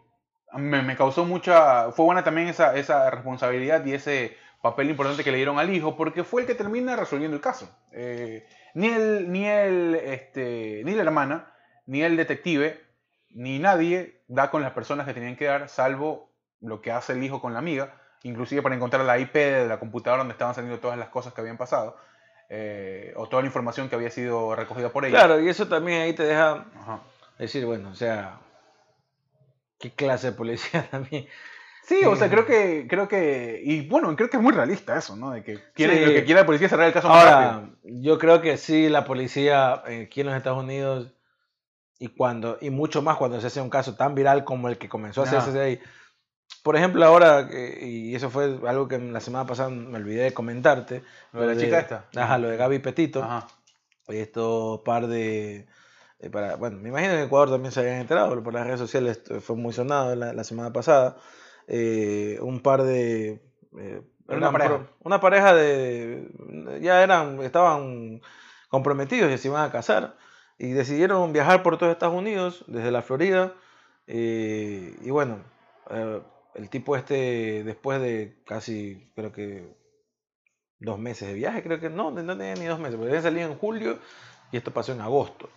[0.55, 5.39] me, causó mucha, fue buena también esa, esa responsabilidad y ese papel importante que le
[5.39, 7.69] dieron al hijo, porque fue el que termina resolviendo el caso.
[7.91, 11.53] Eh, ni, el, ni, el, este, ni la hermana,
[11.87, 12.81] ni el detective,
[13.31, 16.31] ni nadie da con las personas que tenían que dar, salvo
[16.61, 19.81] lo que hace el hijo con la amiga, inclusive para encontrar la IP de la
[19.81, 21.97] computadora donde estaban saliendo todas las cosas que habían pasado,
[22.55, 25.17] eh, o toda la información que había sido recogida por ella.
[25.17, 26.67] Claro, y eso también ahí te deja
[27.39, 28.41] decir, bueno, o sea,
[29.79, 31.27] qué clase de policía también.
[31.85, 35.17] Sí, o sea, creo que, creo que, y bueno, creo que es muy realista eso,
[35.17, 35.31] ¿no?
[35.31, 38.59] De que quiere, lo que quiere la policía cerrar el caso Ahora, yo creo que
[38.59, 41.15] sí, la policía eh, aquí en los Estados Unidos,
[41.99, 44.91] y cuando, y mucho más cuando se hace un caso tan viral como el que
[44.91, 45.81] comenzó a hacerse ahí,
[46.63, 51.03] por ejemplo, ahora, y eso fue algo que la semana pasada me olvidé de comentarte.
[51.33, 52.07] ¿Lo de la chica esta?
[52.17, 53.23] Ajá, lo de Gaby Petito.
[53.23, 53.49] Ajá.
[54.09, 55.67] Esto par de...
[56.21, 58.67] Eh, para, bueno, me imagino que en Ecuador también se habían enterado, pero por las
[58.67, 61.17] redes sociales fue muy sonado la, semana pasada.
[61.67, 63.43] Eh, un par de...
[63.79, 64.87] Eh, una, pareja.
[65.01, 66.29] una pareja de...
[66.81, 68.21] Ya eran, estaban
[68.69, 70.17] comprometidos y se iban a casar.
[70.59, 73.55] Y decidieron viajar por todo Estados Unidos, desde la Florida.
[74.07, 75.41] y bueno,
[76.55, 79.75] el tipo este, después de casi, creo que
[80.79, 83.51] dos meses de viaje, creo que no, no tenía ni dos meses, porque había salido
[83.51, 83.99] en julio
[84.51, 85.49] y esto pasó en agosto.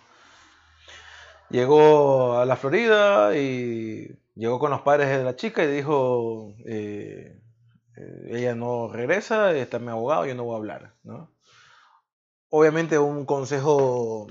[1.50, 7.40] Llegó a la Florida y llegó con los padres de la chica y dijo, eh,
[7.98, 10.96] eh, ella no regresa, está mi abogado, yo no voy a hablar.
[11.04, 11.32] ¿no?
[12.50, 14.28] Obviamente un consejo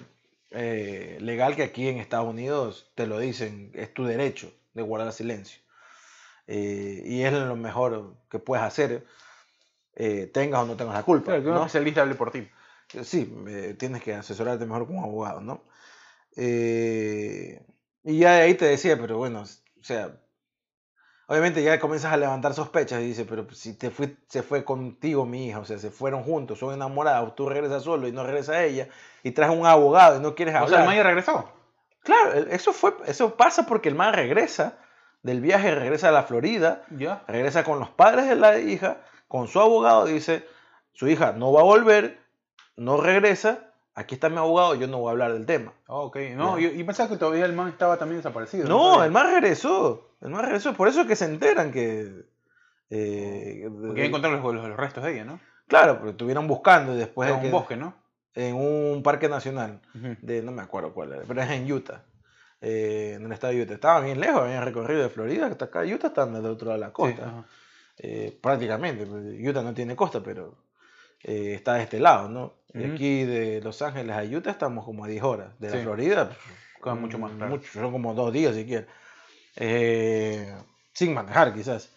[0.50, 5.12] eh, legal que aquí en Estados Unidos te lo dicen, es tu derecho de guardar
[5.12, 5.63] silencio.
[6.46, 9.06] Eh, y es lo mejor que puedes hacer,
[9.94, 11.26] eh, tengas o no tengas la culpa.
[11.26, 12.48] Claro, que un especialista hable por ti.
[13.02, 15.62] Sí, eh, tienes que asesorarte mejor como abogado, ¿no?
[16.36, 20.20] y ya de ahí te decía, pero bueno, o sea,
[21.28, 25.24] obviamente ya comienzas a levantar sospechas y dices, pero si te fui, se fue contigo
[25.24, 28.64] mi hija, o sea, se fueron juntos, son enamorados, tú regresas solo y no regresa
[28.64, 28.88] ella,
[29.22, 30.68] y traes un abogado y no quieres hablar.
[30.68, 31.48] O sea, el Maya regresó.
[32.02, 34.78] Claro, eso, fue, eso pasa porque el man regresa
[35.24, 36.84] del viaje, regresa a la Florida,
[37.26, 40.46] regresa con los padres de la hija, con su abogado, dice,
[40.92, 42.18] su hija no va a volver,
[42.76, 45.72] no regresa, aquí está mi abogado, yo no voy a hablar del tema.
[45.88, 48.68] Ah, ok, no, y pensaba que todavía el man estaba también desaparecido.
[48.68, 52.26] No, el man regresó, el man regresó, por eso es que se enteran que...
[52.90, 55.40] Eh, porque encontrar los, los, restos de ella, ¿no?
[55.66, 57.94] Claro, porque estuvieron buscando después en un bosque, ¿no?
[58.34, 62.04] En un parque nacional, de no me acuerdo cuál era, pero es en Utah
[62.66, 63.74] eh, en el estado de Utah.
[63.74, 65.82] Estaba bien lejos, habían recorrido de Florida hasta acá.
[65.82, 67.44] Utah está del otro lado de la costa.
[67.98, 69.04] Eh, prácticamente.
[69.04, 70.56] Utah no tiene costa, pero
[71.22, 72.54] eh, está de este lado, ¿no?
[72.72, 75.60] Y aquí de Los Ángeles a Utah estamos como a 10 horas.
[75.60, 76.30] De la Florida,
[76.80, 78.88] pues, mucho más Mucho, son como dos días si quieres.
[80.94, 81.94] sin manejar, quizás.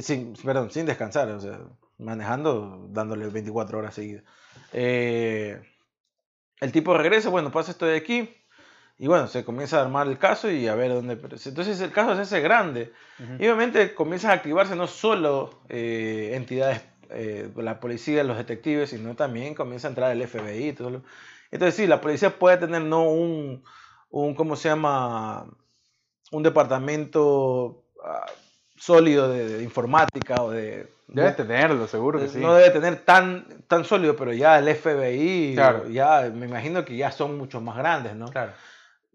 [0.00, 1.60] sin, perdón, sin descansar, o sea,
[1.98, 4.24] manejando, dándole 24 horas seguidas.
[4.72, 5.62] el
[6.72, 8.43] tipo regresa, bueno, pasa esto de aquí
[8.96, 11.14] y bueno, se comienza a armar el caso y a ver dónde...
[11.14, 12.92] Entonces el caso se hace grande.
[13.38, 19.16] Y obviamente comienzan a activarse no solo eh, entidades, eh, la policía, los detectives, sino
[19.16, 20.74] también comienza a entrar el FBI.
[20.74, 21.02] Todo
[21.50, 23.64] Entonces sí, la policía puede tener no un,
[24.10, 25.46] un ¿cómo se llama?
[26.30, 28.26] Un departamento ah,
[28.76, 30.92] sólido de, informática o de...
[31.08, 32.38] Debe tenerlo, seguro que sí.
[32.38, 35.54] No debe tener tan, tan sólido, pero ya el FBI,
[35.90, 38.28] ya me imagino que ya son mucho más grandes, ¿no?
[38.28, 38.52] Claro.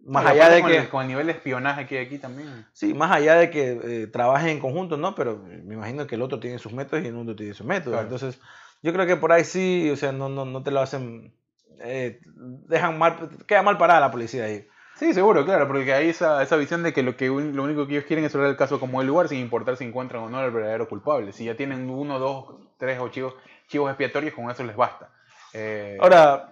[0.06, 0.89] Más allá de que...
[0.89, 2.66] con el nivel de espionaje que hay aquí también.
[2.74, 5.16] Sí, más allá de que eh, trabajen en conjunto, ¿no?
[5.16, 8.02] Pero me imagino que el otro tiene sus métodos y el otro tiene sus métodos.
[8.02, 8.39] Entonces,
[8.82, 11.34] yo creo que por ahí sí, o sea, no, no, no te lo hacen...
[11.82, 12.20] Eh,
[12.68, 14.68] dejan mal, queda mal parada la policía ahí.
[14.95, 17.93] Sí, seguro, claro, porque hay esa, esa visión de que lo, que lo único que
[17.93, 20.39] ellos quieren es resolver el caso como el lugar, sin importar si encuentran o no
[20.39, 21.32] al verdadero culpable.
[21.32, 23.34] Si ya tienen uno, dos, tres o chivos,
[23.70, 25.10] chivos expiatorios, con eso les basta.
[25.54, 26.52] Eh, Ahora,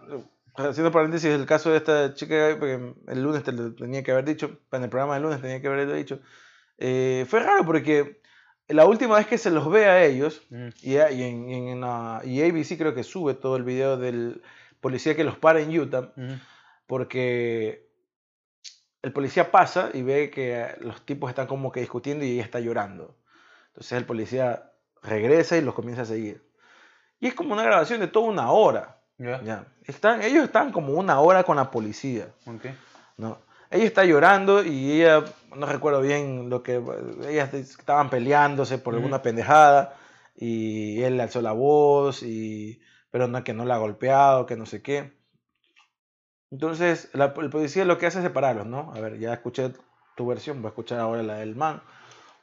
[0.58, 4.26] haciendo paréntesis, el caso de esta chica, porque el lunes te lo tenía que haber
[4.26, 6.20] dicho, en el programa del lunes tenía que haberlo dicho,
[6.78, 8.22] eh, fue raro porque
[8.68, 10.68] la última vez que se los ve a ellos, mm.
[10.82, 11.84] y, y, en, en,
[12.26, 14.42] y, ABC creo que sube todo el video del
[14.82, 16.14] policía que los para en Utah,
[16.86, 17.88] porque
[19.02, 22.60] el policía pasa y ve que los tipos están como que discutiendo y ella está
[22.60, 23.18] llorando.
[23.68, 26.48] Entonces el policía regresa y los comienza a seguir.
[27.20, 28.97] Y es como una grabación de toda una hora.
[29.18, 29.66] Ya.
[29.86, 32.30] Están, ellos están como una hora con la policía.
[33.18, 33.40] ¿no?
[33.70, 35.24] Ella está llorando y ella,
[35.56, 36.82] no recuerdo bien lo que,
[37.28, 39.96] ellas estaban peleándose por alguna pendejada
[40.36, 42.80] y él le alzó la voz y,
[43.12, 45.18] pero no, que no la ha golpeado, que no sé qué.
[46.50, 48.94] Entonces, la, el policía lo que hace es separarlos, ¿no?
[48.94, 49.74] A ver, ya escuché
[50.16, 51.82] tu versión, voy a escuchar ahora la del man.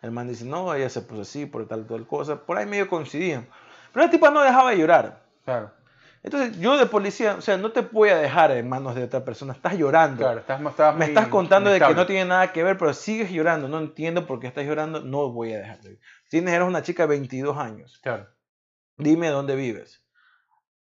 [0.02, 2.44] El man dice, no, ella se puso así por tal, tal cosa.
[2.44, 3.48] Por ahí medio coincidían.
[3.92, 5.22] Pero la tipa no dejaba de llorar.
[5.46, 5.72] Claro.
[6.24, 9.26] Entonces, yo de policía, o sea, no te voy a dejar en manos de otra
[9.26, 10.22] persona, estás llorando.
[10.22, 13.68] Claro, estás, Me estás contando de que no tiene nada que ver, pero sigues llorando,
[13.68, 16.00] no entiendo por qué estás llorando, no voy a dejarte.
[16.30, 18.00] Tienes, eres una chica de 22 años.
[18.02, 18.26] Claro.
[18.96, 20.02] Dime dónde vives.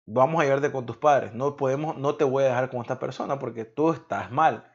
[0.07, 1.35] Vamos a llevarte con tus padres.
[1.35, 4.73] No podemos, no te voy a dejar con esta persona porque tú estás mal.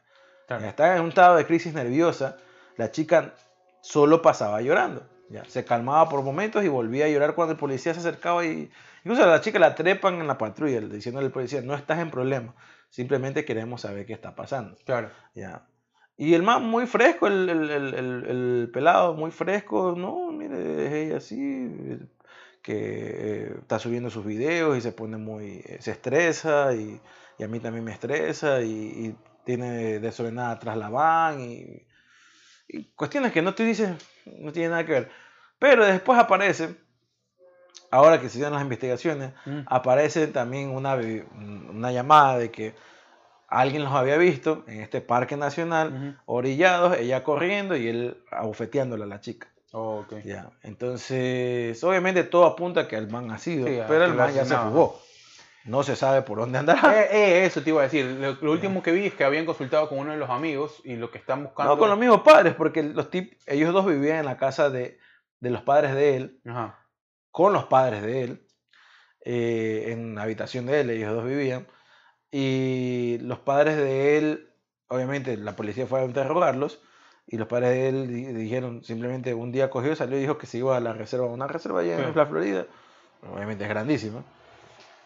[0.47, 0.63] Claro.
[0.63, 2.37] Estás en un estado de crisis nerviosa.
[2.77, 3.33] La chica
[3.81, 5.09] solo pasaba llorando.
[5.31, 8.69] Ya, se calmaba por momentos y volvía a llorar cuando el policía se acercaba y
[9.03, 12.11] incluso a la chica la trepan en la patrulla diciéndole al policía, no estás en
[12.11, 12.53] problema,
[12.89, 14.77] simplemente queremos saber qué está pasando.
[14.85, 15.09] Claro.
[15.33, 15.65] Ya.
[16.17, 20.93] Y el man muy fresco, el, el, el, el pelado muy fresco, no, mire, es
[20.93, 21.97] ella así,
[22.61, 26.99] que eh, está subiendo sus videos y se pone muy, se estresa y,
[27.37, 31.87] y a mí también me estresa y, y tiene desordenada atrás la van y,
[32.67, 33.89] y, cuestiones que no te dices,
[34.25, 35.11] no tiene nada que ver.
[35.61, 36.75] Pero después aparece,
[37.91, 39.59] ahora que se dan las investigaciones, mm.
[39.67, 42.73] aparece también una, una llamada de que
[43.47, 49.05] alguien los había visto en este parque nacional, orillados, ella corriendo y él abofeteándole a
[49.05, 49.49] la chica.
[49.71, 50.23] Oh, okay.
[50.23, 50.49] ya.
[50.63, 54.55] Entonces, obviamente todo apunta a que el man ha sido, pero el man ya se
[54.55, 54.99] jugó.
[55.65, 57.03] No se sabe por dónde andará.
[57.03, 58.03] Eh, eh, eso te iba a decir.
[58.41, 61.11] Lo, último que vi es que habían consultado con uno de los amigos y lo
[61.11, 61.75] que están buscando.
[61.75, 64.97] No, con los mismos padres, porque los tip, ellos dos vivían en la casa de,
[65.41, 66.41] de los padres de él,
[67.31, 68.47] con los padres de él,
[69.25, 71.67] eh, en la habitación de él, ellos dos vivían.
[72.31, 74.53] Y los padres de él,
[74.87, 76.81] obviamente la policía fue a interrogarlos
[77.27, 80.59] y los padres de él dijeron simplemente un día cogió, salió y dijo que se
[80.59, 82.67] iba a la reserva, una reserva allá en la Florida,
[83.21, 84.23] obviamente es grandísima.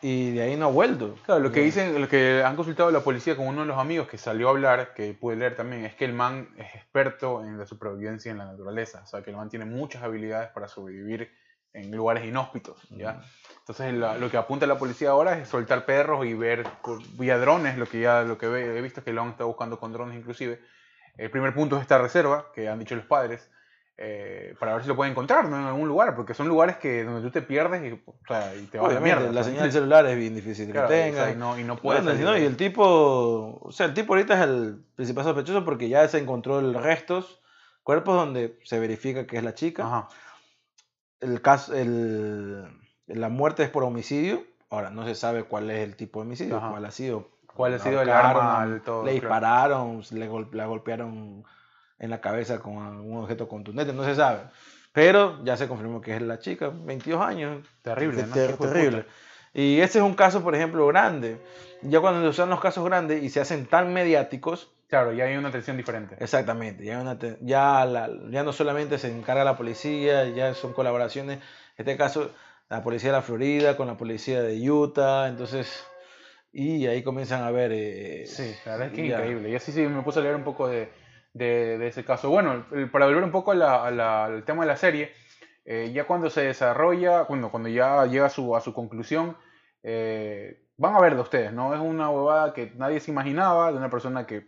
[0.02, 1.16] Y de ahí no ha vuelto.
[1.26, 4.08] Claro, lo que dicen, lo que han consultado la policía con uno de los amigos
[4.08, 7.58] que salió a hablar, que pude leer también, es que el man es experto en
[7.58, 9.02] la supervivencia en la naturaleza.
[9.04, 11.32] O sea, que el man tiene muchas habilidades para sobrevivir
[11.74, 13.22] en lugares inhóspitos, ¿ya?
[13.60, 16.66] Entonces lo que apunta la policía ahora es soltar perros y ver
[17.18, 19.78] vía drones, lo que ya lo que he visto es que lo han estado buscando
[19.78, 20.62] con drones inclusive.
[21.18, 23.50] El primer punto es esta reserva, que han dicho los padres,
[23.98, 25.58] eh, para ver si lo pueden encontrar ¿no?
[25.58, 28.66] en algún lugar, porque son lugares que donde tú te pierdes y, o sea, y
[28.66, 29.32] te vas a la mierda.
[29.32, 31.32] La señal celular es bien difícil que tenga.
[31.32, 32.04] y no, y no puedes.
[32.20, 36.18] y el tipo, o sea, el tipo ahorita es el principal sospechoso porque ya se
[36.18, 37.42] encontró el restos,
[37.84, 39.86] cuerpos donde se verifica que es la chica.
[39.86, 40.08] Ajá
[41.26, 42.66] el caso, el,
[43.08, 44.44] la muerte es por homicidio.
[44.70, 47.30] Ahora, no se sabe cuál es el tipo de homicidio, cuál ha sido.
[47.56, 48.66] ¿Cuál ha sido el arma?
[49.06, 51.46] le dispararon, le, la golpearon
[52.00, 54.42] en la cabeza con un objeto contundente, no se sabe.
[54.92, 57.68] Pero ya se confirmó que es la chica, 22 años.
[57.82, 58.34] Terrible, ¿no?
[58.34, 59.06] terrible.
[59.54, 61.42] Y este es un caso, por ejemplo, grande.
[61.82, 65.36] Ya cuando se usan los casos grandes y se hacen tan mediáticos, Claro, ya hay
[65.36, 66.16] una atención diferente.
[66.20, 71.44] Exactamente, ya, ya, ya no solamente se encarga la policía, ya son colaboraciones, en
[71.78, 72.32] este caso
[72.70, 75.84] la policía de la Florida con la policía de Utah, entonces,
[76.52, 77.72] y ahí comienzan a ver...
[77.74, 79.50] Eh, sí, la verdad es que increíble.
[79.50, 80.90] Y así sí me puse a leer un poco de,
[81.36, 82.30] de, ese caso.
[82.30, 85.12] Bueno, para volver un poco al tema de la serie,
[85.66, 89.36] eh, ya cuando se desarrolla, cuando, cuando ya llega a su, a su conclusión,
[89.84, 91.74] eh, van a ver de ustedes, ¿no?
[91.74, 94.48] Es una huevada que nadie se imaginaba, de una persona que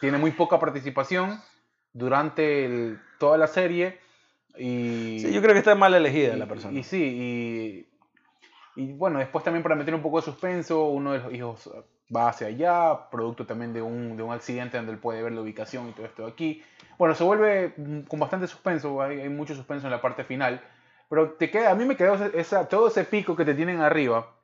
[0.00, 1.40] tiene muy poca participación
[1.92, 3.98] durante toda la serie.
[4.58, 6.78] Y, sí, yo creo que está mal elegida la persona.
[6.78, 7.88] Y, sí, y,
[8.86, 11.70] bueno, después también para meter un poco de suspenso, uno de los hijos
[12.14, 15.40] va hacia allá, producto también de un, de un accidente donde él puede ver la
[15.40, 16.62] ubicación y todo esto de aquí.
[16.96, 17.74] Bueno, se vuelve
[18.08, 20.60] con bastante suspenso, hay, hay mucho suspenso en la parte final,
[21.08, 24.34] pero te queda, a mí me quedó esa, todo ese pico que te tienen arriba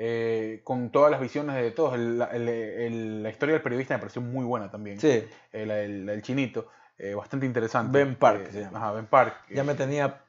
[0.00, 1.98] eh, con todas las visiones de todos.
[1.98, 5.00] la historia del periodista me pareció muy buena también.
[5.00, 5.24] Sí.
[5.52, 7.98] el, chinito, eh, bastante interesante.
[7.98, 9.46] Ben Park, eh, Ajá, Ben Park.
[9.50, 10.22] Ya me tenía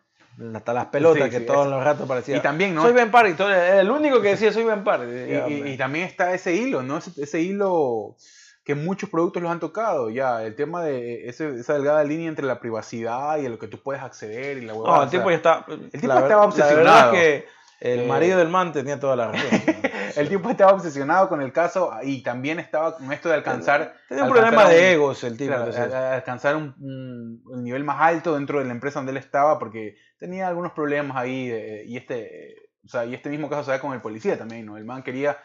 [0.56, 2.38] hasta las pelotas que todos los ratos parecía.
[2.38, 2.84] Y también, ¿no?
[2.84, 5.04] Soy Ben Park, y el único que decía soy Ben Park.
[5.50, 6.98] Y, también está ese hilo, ¿no?
[6.98, 8.16] Ese, hilo
[8.64, 12.60] que muchos productos los han tocado ya, el tema de esa delgada línea entre la
[12.60, 14.98] privacidad y a lo que tú puedes acceder y la huevada.
[14.98, 15.66] No, el tipo ya está...
[15.68, 17.12] El tipo estaba obsesionado.
[17.14, 17.46] que
[17.80, 19.50] el marido del man tenía toda la razón.
[20.16, 23.96] el tipo estaba obsesionado con el caso y también estaba con esto de alcanzar.
[24.08, 25.54] Tenía un problema de egos el tipo.
[25.54, 30.74] alcanzar un, nivel más alto dentro de la empresa donde él estaba porque tenía algunos
[30.74, 31.52] problemas ahí.
[31.86, 34.66] y, este, o sea, y este mismo caso se da con el policía también.
[34.66, 34.76] ¿no?
[34.76, 35.38] El man quería,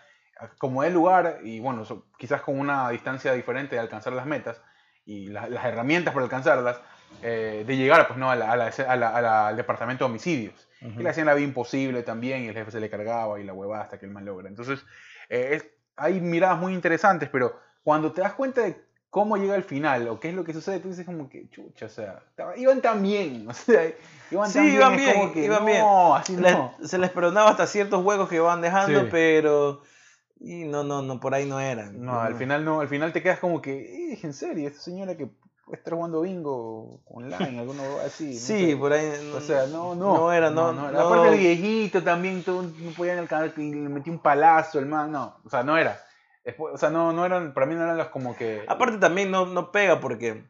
[0.59, 1.85] como el lugar, y bueno,
[2.19, 4.61] quizás con una distancia diferente de alcanzar las metas
[5.07, 6.81] y las herramientas para alcanzarlas,
[7.23, 8.29] eh, de llegar pues, ¿no?
[8.29, 12.81] al departamento de homicidios que le hacían la vida imposible también y el jefe se
[12.81, 14.49] le cargaba y la huevada hasta que el mal logra.
[14.49, 14.85] Entonces,
[15.31, 15.63] eh,
[15.97, 18.77] hay miradas muy interesantes, pero cuando te das cuenta de
[19.09, 21.87] cómo llega al final o qué es lo que sucede, tú dices como que, chucha,
[21.87, 22.23] o sea,
[22.57, 23.93] iban tan bien, o sea,
[24.31, 25.85] iban tan sí, iban bien, iban bien.
[26.15, 26.75] Así no.
[26.83, 29.83] se les perdonaba hasta ciertos juegos que iban dejando, pero...
[30.41, 32.05] Y no, no, no, por ahí no eran.
[32.05, 35.17] No, al final no, al final te quedas como que, eh, en serio, esta señora
[35.17, 35.31] que
[35.73, 38.39] estar jugando bingo online, alguno así.
[38.39, 39.11] sí, por ahí.
[39.35, 40.17] o sea, no, no.
[40.17, 40.73] No era, no.
[40.73, 44.87] no, Aparte el viejito también, todo, no podían alcanzar, y le metí un palazo el
[44.87, 45.37] man, no.
[45.45, 46.01] O sea, no era.
[46.45, 48.65] Después, o sea, no, no eran, para mí no eran las como que.
[48.69, 50.45] Aparte también no, no pega porque,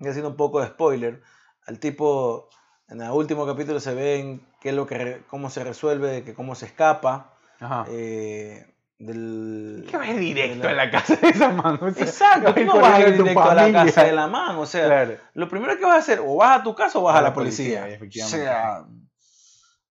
[0.00, 1.22] haciendo un poco de spoiler,
[1.66, 2.48] al tipo,
[2.88, 6.54] en el último capítulo se ven qué es lo que, cómo se resuelve, que cómo
[6.56, 7.34] se escapa.
[7.60, 7.86] Ajá.
[7.88, 8.71] Eh,
[9.06, 9.86] del...
[9.90, 11.78] ¿Qué vas a ir directo a la casa de esa man?
[11.96, 14.56] Exacto, ¿cómo vas a ir directo a la casa de la man?
[14.56, 17.16] O sea, lo primero que vas a hacer, o vas a tu casa o vas
[17.16, 17.88] a, la, policía.
[17.88, 18.40] efectivamente.
[18.40, 18.84] O sea,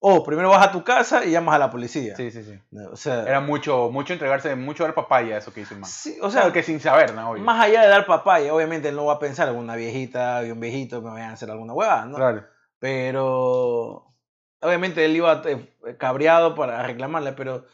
[0.04, 2.16] o primero vas a tu casa y llamas a la policía.
[2.16, 2.60] Sí, sí, sí.
[2.92, 5.90] O sea, era mucho, mucho entregarse, mucho dar papaya, eso que hizo el man.
[5.90, 7.34] Sí, o sea, que sin saber, ¿no?
[7.36, 10.50] Más allá de dar papaya, obviamente él no va a pensar en una viejita y
[10.50, 12.16] un viejito me vayan a hacer alguna huevada, ¿no?
[12.16, 12.44] Claro.
[12.80, 14.12] Pero
[14.60, 17.66] obviamente él iba eh, cabreado para reclamarle, pero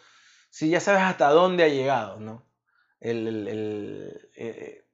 [0.57, 2.41] si ya sabes hasta dónde ha llegado, ¿no?
[2.99, 4.85] El, eh,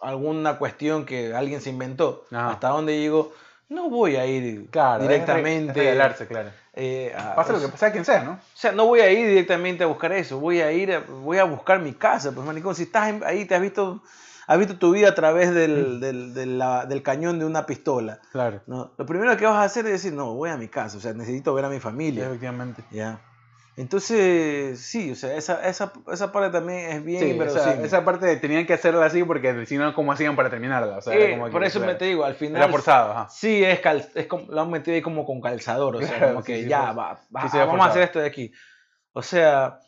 [0.00, 3.34] alguna cuestión que alguien se inventó, hasta dónde llegó,
[3.68, 5.92] no voy a ir directamente.
[5.92, 6.48] Es claro.
[6.72, 8.32] Eh, pasa lo que pasa quien sea, ¿no?
[8.32, 11.44] O sea, no voy a ir directamente a buscar eso, voy a ir, voy a
[11.44, 14.02] buscar mi casa, pues manicón, si estás ahí te has visto
[14.46, 16.00] has visto tu vida a través del, mm.
[16.00, 18.20] del, del, cañón de una pistola.
[18.32, 18.62] Claro.
[18.66, 18.90] ¿no?
[18.96, 21.12] Lo primero que vas a hacer es decir, no, voy a mi casa, o sea,
[21.12, 22.24] necesito ver a mi familia.
[22.24, 22.82] efectivamente.
[22.90, 23.20] Ya.
[23.80, 27.38] Entonces, sí, o sea, esa, esa, esa parte también es bien sí,
[27.82, 30.98] esa parte tenían que hacerla así porque si no, ¿cómo hacían para terminarla?
[30.98, 32.60] O sea, eh, por eso me te digo, al final...
[32.60, 33.28] Era forzado, ajá.
[33.30, 36.44] Sí, es, cal, es como, lo han metido ahí como con calzador, o sea, como
[36.44, 38.52] que ya, va, vamos a hacer esto de aquí.
[39.14, 39.80] O sea,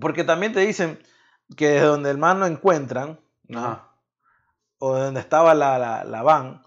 [0.00, 0.98] porque también te dicen
[1.58, 3.20] que desde donde el man lo encuentran,
[4.78, 6.62] o de donde estaba la, la, la, van,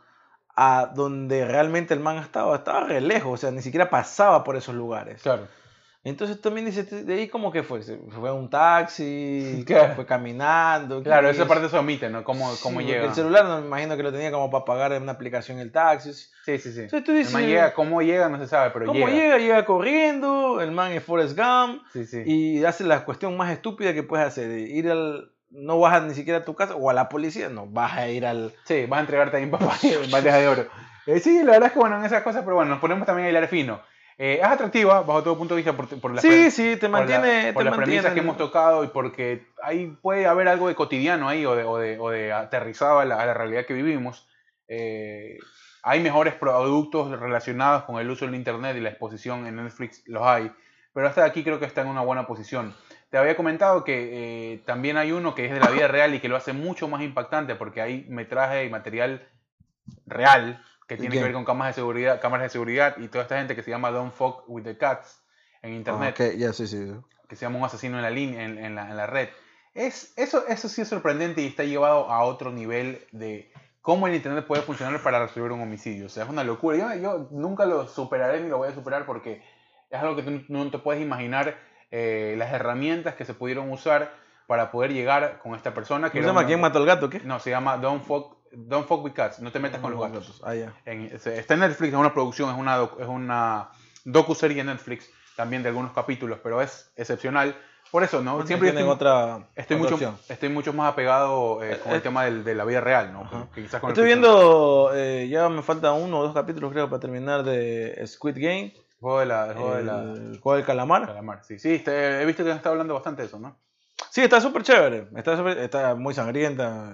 [0.56, 4.56] a donde realmente el man estaba, estaba re lejos, o sea, ni siquiera pasaba por
[4.56, 5.24] esos lugares.
[5.24, 5.48] Claro.
[6.02, 11.04] Entonces también dice, de ahí como que fue, se fue a un taxi, fue caminando.
[11.04, 12.24] Claro, esa parte se omite, ¿no?
[12.24, 13.04] ¿Cómo, cómo llega?
[13.04, 15.74] El celular no me imagino que lo tenía como para pagar en una aplicación el
[15.74, 16.14] taxi.
[16.14, 16.82] Sí, sí, sí.
[16.82, 18.30] Entonces tú dices, llega, ¿cómo llega?
[18.30, 19.38] No se sabe, pero ¿cómo llega.
[19.38, 19.66] llega?
[19.66, 22.24] corriendo, el man es Forrest Gump sí, sí.
[22.26, 25.34] y hace la cuestión más estúpida que puedes hacer, ir al...
[25.52, 28.08] No vas a, ni siquiera a tu casa o a la policía, no, vas a
[28.08, 28.54] ir al...
[28.64, 30.68] Sí, vas a entregarte ahí en papá en bandeja de oro.
[31.08, 33.28] Eh, sí, la verdad es que bueno, en esas cosas, pero bueno, nos ponemos también
[33.28, 33.82] a hilar fino.
[34.22, 37.54] Eh, es aterrativa bajo todo punto de vista por, por las, sí, sí, te mantiene,
[37.54, 41.46] por, las premisas que hemos tocado y porque ahí puede haber algo de cotidiano ahí
[41.46, 44.28] o de, o de, o de aterrizado a la, a la, realidad que vivimos.
[44.68, 45.38] Eh,
[45.84, 50.24] hay mejores productos relacionados con el uso del Internet y la exposición en Netflix, los
[50.24, 50.52] hay,
[50.92, 52.76] pero hasta aquí creo que está en una buena posición.
[53.10, 56.20] Te había comentado que eh, también hay uno que es de la vida real y
[56.20, 59.26] que lo hace mucho más impactante porque hay metraje y material
[60.06, 63.38] real que tiene que ver con cámaras de seguridad, cámaras de seguridad y toda esta
[63.38, 65.22] gente que se llama Don't Fuck with the Cats
[65.62, 66.16] en internet.
[66.20, 66.92] Ah, sí, sí.
[67.28, 69.30] Que se llama un asesino en la línea, en, la, en la, red.
[69.76, 74.16] Es, eso, eso sí es sorprendente y está llevado a otro nivel de cómo el
[74.16, 76.08] internet puede funcionar para resolver un homicidio.
[76.08, 76.78] O sea, es una locura.
[76.78, 79.44] Yo, yo nunca lo superaré ni lo voy a superar porque
[79.92, 81.56] es algo que tú no te puedes imaginar
[81.92, 84.12] eh, las herramientas que se pudieron usar
[84.48, 86.10] para poder llegar con esta persona.
[86.10, 87.12] Que ¿Se llama ¿Quién mató al gato?
[87.12, 87.20] ¿qué?
[87.20, 90.42] No, se llama Don't Fuck Don't Fuck with Cats, no te metas con los gatos.
[90.44, 93.70] Ah, está en Netflix, es una producción, es una, es una
[94.06, 97.56] docu-serie en Netflix también de algunos capítulos, pero es excepcional.
[97.92, 98.46] Por eso, ¿no?
[98.46, 99.98] Siempre estoy, otra, estoy, mucho,
[100.30, 103.50] estoy mucho más apegado eh, con el eh, tema del, de la vida real, ¿no?
[103.56, 108.36] estoy viendo, eh, ya me falta uno o dos capítulos creo para terminar de Squid
[108.36, 108.74] Game.
[108.76, 111.08] El juego, de la, el juego, de la, el juego del calamar.
[111.08, 113.58] calamar sí, sí he visto que han estado hablando bastante de eso, ¿no?
[114.12, 116.94] Sí, está súper chévere, está, está muy sangrienta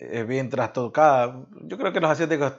[0.00, 1.46] es bien trastocada.
[1.62, 2.52] Yo creo que los asiáticos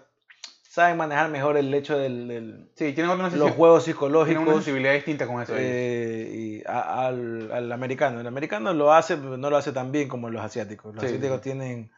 [0.70, 4.28] saben manejar mejor el hecho del, sí, tienen los juegos psicológicos.
[4.28, 5.54] Tienen una sensibilidad distinta con eso.
[5.58, 8.22] Eh, y al, al, americano.
[8.22, 10.94] El americano lo hace, pero no lo hace tan bien como los asiáticos.
[10.94, 11.92] Los asiáticos tienen...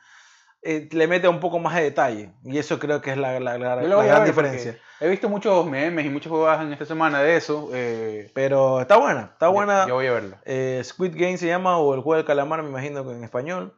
[0.63, 2.33] Eh, le mete un poco más de detalle.
[2.45, 4.77] Y eso creo que es la, la, la, gran diferencia.
[4.99, 7.71] He visto muchos memes y muchos juegos en esta semana de eso.
[7.73, 9.87] Eh, pero está buena, está buena.
[9.87, 10.83] Yo voy a verla.
[10.83, 13.73] Squid Game se llama, o el juego del calamar, me imagino que en español.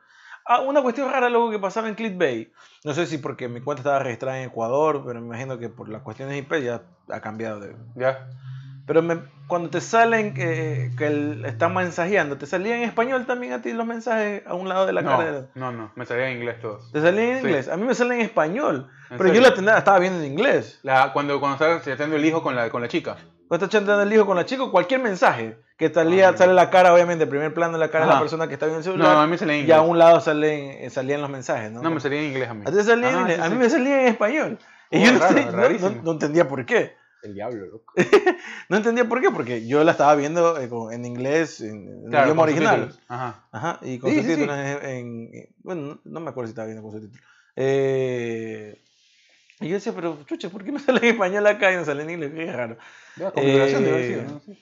[0.45, 2.51] Ah, una cuestión rara luego que pasaba en ClickBay.
[2.83, 5.89] No sé si porque mi cuenta estaba registrada en Ecuador, pero me imagino que por
[5.89, 7.75] las cuestiones IP ya ha cambiado de.
[7.95, 8.29] Ya.
[8.85, 9.01] Pero
[9.47, 13.85] cuando te salen que, que están mensajeando, ¿te salían en español también a ti los
[13.85, 15.47] mensajes a un lado de la carrera?
[15.55, 16.91] No, no, me salían en inglés todos.
[16.91, 17.69] ¿Te salían en inglés?
[17.69, 18.89] A mí me salen en español.
[19.09, 20.79] pero yo la, estaba viendo en inglés.
[20.83, 23.15] La, cuando, cuando estás teniendo el hijo con la, con la chica.
[23.47, 26.69] Cuando estás chatando el hijo con la chica, cualquier mensaje que salía, ah, sale la
[26.69, 28.83] cara, obviamente, el primer plano de la cara de la persona que está viendo el
[28.83, 29.15] celular.
[29.15, 29.77] No, a mí salía en inglés.
[29.77, 31.81] Y a un lado salen, salían los mensajes, ¿no?
[31.81, 32.63] No, me salía en inglés a mí.
[32.65, 33.39] ¿A ti salía en ah, inglés?
[33.39, 34.59] a mí me salía en español.
[34.91, 36.95] Y yo no, no, entendía por qué.
[37.23, 37.93] El diablo, loco.
[38.69, 42.43] no entendía por qué, porque yo la estaba viendo eh, en inglés, en, el idioma
[42.43, 42.93] original.
[43.07, 43.47] Ajá.
[43.51, 43.79] Ajá.
[43.81, 45.31] Y con subtítulos en,
[45.63, 47.25] Bueno, no me acuerdo si estaba viendo con subtítulos.
[47.55, 48.83] Eh,
[49.61, 52.03] y yo decía, pero chucha, ¿por qué me sale en español acá y no sale
[52.03, 52.31] en inglés?
[52.35, 52.77] Qué raro.
[53.37, 54.41] Eh, ¿no?
[54.41, 54.59] Sí.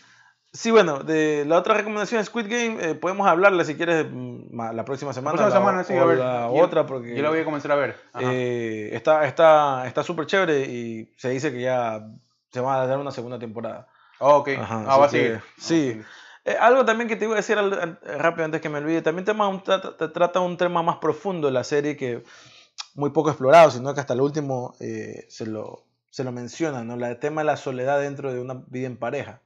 [0.54, 4.54] Sí, bueno, de la otra recomendación de Squid Game, eh, podemos hablarle si quieres mm,
[4.74, 5.38] la próxima semana.
[5.38, 6.18] La próxima semana, sí, a ver.
[6.18, 7.16] La otra, porque.
[7.16, 7.96] Yo la voy a comenzar a ver.
[8.20, 12.06] Eh, está súper está, está chévere y se dice que ya
[12.52, 13.88] se va a dar una segunda temporada.
[14.20, 14.50] ok.
[14.60, 15.42] ah, va a seguir.
[15.58, 16.02] Sí.
[16.44, 19.80] Eh, algo también que te iba a decir rápido antes que me olvide, también te,
[19.98, 22.24] te, trata un tema más profundo de la serie que
[22.96, 26.94] muy poco explorado, sino que hasta el último eh, se, lo, se lo menciona, ¿no?
[27.06, 29.42] El tema de la soledad dentro de una vida en pareja.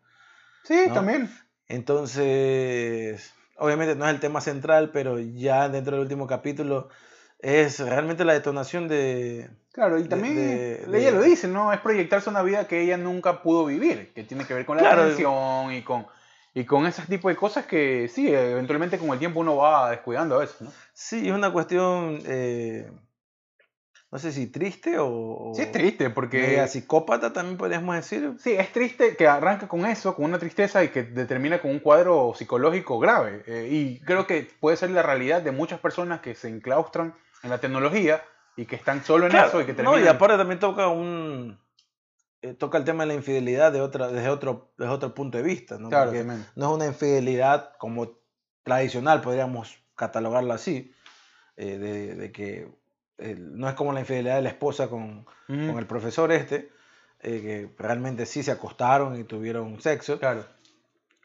[0.63, 1.29] Sí, también.
[1.67, 6.89] Entonces, obviamente no es el tema central, pero ya dentro del último capítulo
[7.39, 9.49] es realmente la detonación de...
[9.75, 11.73] Claro, y también ella lo dice, ¿no?
[11.73, 14.89] Es proyectarse una vida que ella nunca pudo vivir, que tiene que ver con la
[14.89, 16.07] atención y con
[16.53, 20.35] y con ese tipo de cosas que sí, eventualmente con el tiempo uno va descuidando
[20.35, 20.71] a veces, ¿no?
[20.93, 22.89] Sí, es una cuestión, eh,
[24.09, 25.51] no sé si triste o...
[25.53, 26.65] Sí, es triste, porque...
[26.69, 28.35] psicópata también podríamos decir.
[28.39, 31.79] Sí, es triste que arranca con eso, con una tristeza y que determina con un
[31.79, 33.43] cuadro psicológico grave.
[33.47, 37.13] Eh, y creo que puede ser la realidad de muchas personas que se enclaustran
[37.43, 38.23] en la tecnología
[38.55, 39.99] y que están solo en eso y que terminan...
[39.99, 41.57] No, y aparte también toca un
[42.41, 45.43] eh, toca el tema de la infidelidad de otra, desde, otro, desde otro punto de
[45.43, 45.89] vista, ¿no?
[45.89, 48.19] Claro, no es una infidelidad como
[48.63, 50.93] tradicional, podríamos catalogarla así,
[51.57, 52.69] eh, de, que
[53.17, 56.69] eh, no es como la infidelidad de la esposa con, con el profesor este,
[57.19, 60.19] que realmente sí se acostaron y tuvieron sexo.
[60.19, 60.54] Claro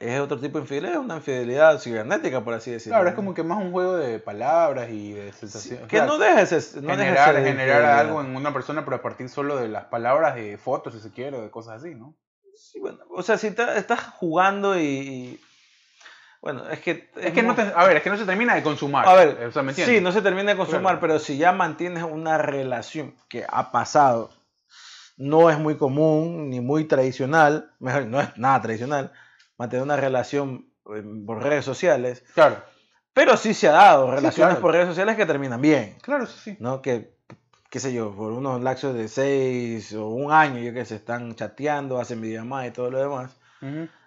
[0.00, 2.96] es otro tipo de infidelidad, es una infidelidad cibernética, por así decirlo.
[2.96, 5.86] Claro, es como que más un juego de palabras y de sensaciones.
[5.88, 9.68] que no dejes no generar, generar algo en una persona, pero a partir solo de
[9.68, 12.14] las palabras, de fotos, si se quiere, o de cosas así, ¿no?
[12.56, 15.38] Sí, bueno, o sea, si estás jugando y,
[16.40, 17.10] Bueno, es que...
[17.16, 19.06] Es, que no a ver, es que no se termina de consumar.
[19.06, 22.04] A ver, o sea, ¿me sí, no se termina de consumar, pero si ya mantienes
[22.04, 24.30] una relación que ha pasado,
[25.18, 29.12] no es muy común ni muy tradicional, mejor, no es nada tradicional,
[29.60, 32.24] mantener una relación eh, por redes sociales.
[32.32, 32.56] Claro.
[33.12, 35.98] Pero sí se ha dado relaciones por redes sociales que terminan bien.
[36.00, 36.56] Claro, sí, sí.
[36.60, 36.80] ¿No?
[36.80, 37.14] Que,
[37.68, 41.34] qué sé yo, por unos lapsos de seis o un año, yo que se están
[41.34, 43.36] chateando, hacen videollamadas y todo lo demás.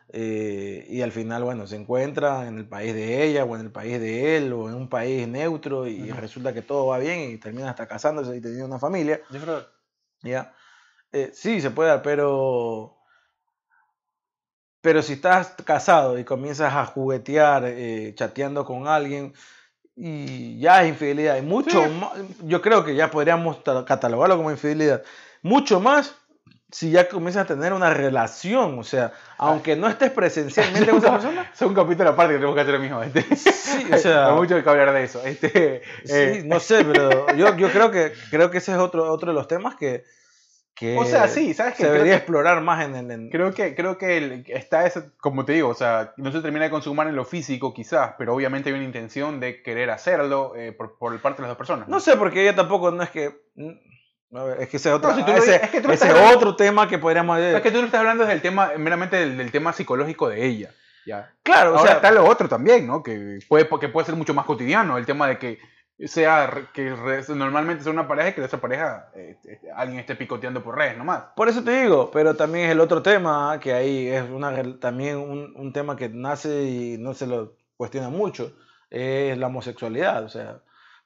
[0.09, 3.71] Eh, y al final, bueno, se encuentran en el país de ella o en el
[3.71, 7.37] país de él o en un país neutro y resulta que todo va bien y
[7.37, 9.21] terminan hasta casándose y teniendo una familia.
[10.23, 10.51] ¿Ya?
[11.11, 13.02] Eh, sí, se puede dar, pero
[14.83, 19.33] pero si estás casado y comienzas a juguetear, eh, chateando con alguien,
[19.95, 21.37] y ya es infidelidad.
[21.37, 22.11] Y mucho más,
[22.41, 25.01] yo creo que ya podríamos catalogarlo como infidelidad.
[25.41, 26.13] Mucho más
[26.69, 31.11] si ya comienzas a tener una relación, o sea, aunque no estés presencialmente con esa
[31.13, 31.51] persona.
[31.53, 33.01] Es un capítulo aparte que tenemos que hacer mismo.
[33.03, 33.35] Este.
[33.37, 34.27] Sí, o sea.
[34.31, 35.23] Hay mucho que hablar de eso.
[35.23, 36.43] Este, sí, eh.
[36.45, 39.47] no sé, pero yo, yo creo, que, creo que ese es otro, otro de los
[39.47, 40.03] temas que
[40.97, 43.29] o sea, sí, ¿sabes que Se debería explorar más en el...
[43.29, 46.71] Creo que, creo que está ese, como te digo, o sea, no se termina de
[46.71, 50.97] consumar en lo físico quizás, pero obviamente hay una intención de querer hacerlo eh, por,
[50.97, 51.87] por parte de las dos personas.
[51.87, 51.99] ¿no?
[51.99, 53.25] sé, porque ella tampoco, no es que...
[54.59, 57.39] es que ese es otro, ese, otro tema que podríamos...
[57.39, 60.71] Es que tú no estás hablando del tema, meramente del, tema psicológico de ella.
[61.05, 61.33] ¿ya?
[61.43, 63.03] Claro, o sea, está lo otro también, ¿no?
[63.03, 65.59] Que puede, que puede ser mucho más cotidiano, el tema de que
[66.05, 66.95] sea que
[67.35, 69.37] normalmente es una pareja y que esa pareja eh,
[69.75, 71.23] alguien esté picoteando por redes nomás.
[71.35, 75.17] Por eso te digo, pero también es el otro tema, que ahí es una, también
[75.17, 78.53] un, un tema que nace y no se lo cuestiona mucho,
[78.89, 80.23] es la homosexualidad.
[80.23, 80.59] O sea,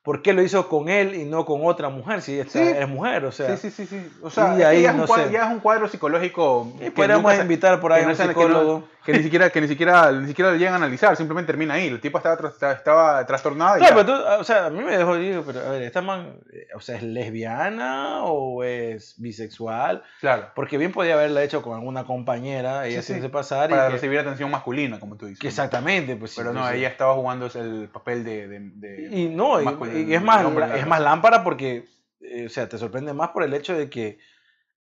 [0.03, 3.25] ¿por qué lo hizo con él y no con otra mujer si esta es mujer?
[3.25, 4.11] O sea, sí, sí, sí, sí.
[4.21, 6.71] O sea, ahí, ya, es un cuadro, ya, es un cuadro, psicológico.
[6.79, 8.87] Y podríamos invitar por ahí a un psicólogo.
[9.07, 11.87] Que, ni siquiera, que ni siquiera, ni siquiera lo llegan a analizar, simplemente termina ahí.
[11.87, 13.77] El tipo estaba, estaba trastornado.
[13.77, 16.41] Claro, pero tú, o sea, a mí me dejó decir, pero a ver, ¿esta man,
[16.51, 20.03] eh, o sea, es lesbiana o es bisexual?
[20.19, 20.51] Claro.
[20.55, 23.69] Porque bien podía haberla hecho con alguna compañera, ella se hace pasar.
[23.69, 25.45] Para recibir atención masculina, como tú dices.
[25.45, 28.49] exactamente, pues Pero no, ella estaba jugando el papel de.
[28.59, 30.45] de, y no, y, es más,
[30.75, 31.87] es más lámpara porque,
[32.19, 34.19] eh, o sea, te sorprende más por el hecho de que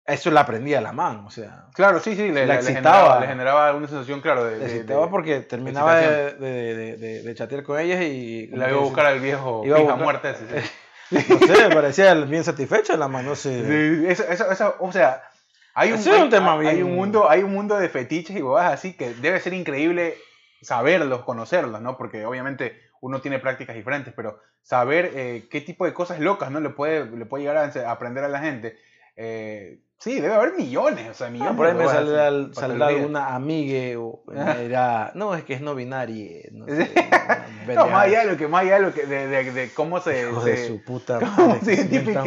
[0.05, 1.65] eso la aprendía la man, o sea.
[1.73, 3.19] Claro, sí, sí, le, excitaba.
[3.19, 4.45] Le generaba, una sensación, claro.
[4.45, 8.47] De, le excitaba porque terminaba de, de, chatear con ellas y.
[8.47, 10.33] La iba a buscar al viejo iba a muerte.
[11.11, 13.65] no sé, parecía bien satisfecha la man, no sé.
[13.65, 15.23] Sí, eso, eso, eso, o sea.
[15.73, 18.91] Hay un, un tema hay, un mundo, hay un mundo de fetiches y bobadas así
[18.91, 20.17] que debe ser increíble
[20.61, 21.97] saberlos, conocerlos, ¿no?
[21.97, 26.59] Porque obviamente uno tiene prácticas diferentes, pero saber eh, qué tipo de cosas locas, ¿no?
[26.59, 28.77] Le puede, le puede llegar a aprender a la gente.
[29.15, 31.55] Eh, Sí, debe haber millones, o sea, millones.
[31.55, 36.49] por ahí me saldrá, alguna amigue o era, no, es que es no binaria.
[36.51, 36.91] No, sé,
[37.75, 40.21] no, más allá de lo que, más allá de, lo que, de, de, cómo se...
[40.21, 42.23] Hijo de su puta madre, se identifica.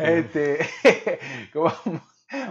[0.00, 0.58] Este,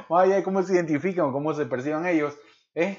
[0.10, 2.36] más allá de cómo se identifican o cómo se perciban ellos,
[2.74, 2.98] es,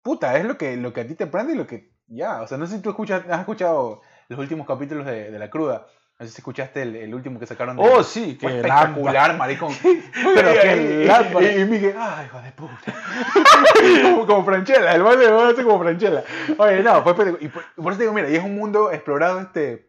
[0.00, 2.46] puta, es lo que, lo que a ti te prende y lo que, ya, o
[2.46, 5.88] sea, no sé si tú escuchas, has escuchado los últimos capítulos de, de La Cruda,
[6.20, 9.72] No sé si escuchaste el, el último que sacaron de Oh, sí, que espectacular, maricón.
[10.34, 11.50] Pero que y- lámpara.
[11.52, 12.94] Y, y Miguel, ay, hijo de puta.
[14.02, 16.22] como, como Franchella, el balde va a ser como Franchella.
[16.58, 17.38] Oye, no, fue espectacular.
[17.40, 19.88] Y por, por eso te digo, mira, y es un mundo explorado este.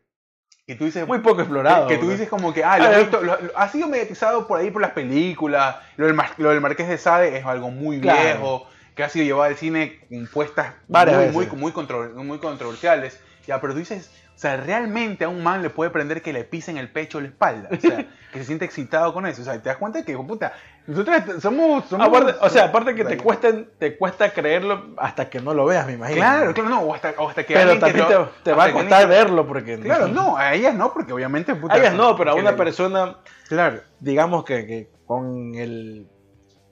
[0.65, 1.05] Que tú dices.
[1.05, 1.87] Muy poco explorado.
[1.87, 2.99] Que, que tú dices como que, ah, lo ver.
[3.01, 5.75] visto- lo- lo- ha sido mediatizado por ahí por las películas.
[5.97, 8.21] Lo del, Mar- lo del Marqués de Sade es algo muy Claro.
[8.21, 13.19] viejo, que ha sido llevado al cine con puestas muy, muy, muy, contro- muy controversiales.
[13.47, 14.11] Ya, pero tú dices,
[14.41, 17.27] sea, realmente a un man le puede prender que le pisen el pecho o la
[17.27, 17.69] espalda.
[17.71, 19.41] O sea, que se siente excitado con eso.
[19.41, 20.53] O sea, te das cuenta que, puta,
[20.87, 21.85] nosotros somos.
[21.85, 25.65] somos Aparte, o sea, aparte que te cuesta, te cuesta creerlo hasta que no lo
[25.65, 26.17] veas, me imagino.
[26.21, 28.71] Claro, claro, no, o hasta, o hasta que Pero que también lo- te, va a
[28.73, 29.79] costar alguien- verlo porque...
[29.79, 31.53] Claro, no, a ellas no, porque obviamente.
[31.55, 33.17] puta, A ellas no, pero a una persona,
[33.47, 33.81] Claro.
[33.99, 36.07] digamos que, que con el...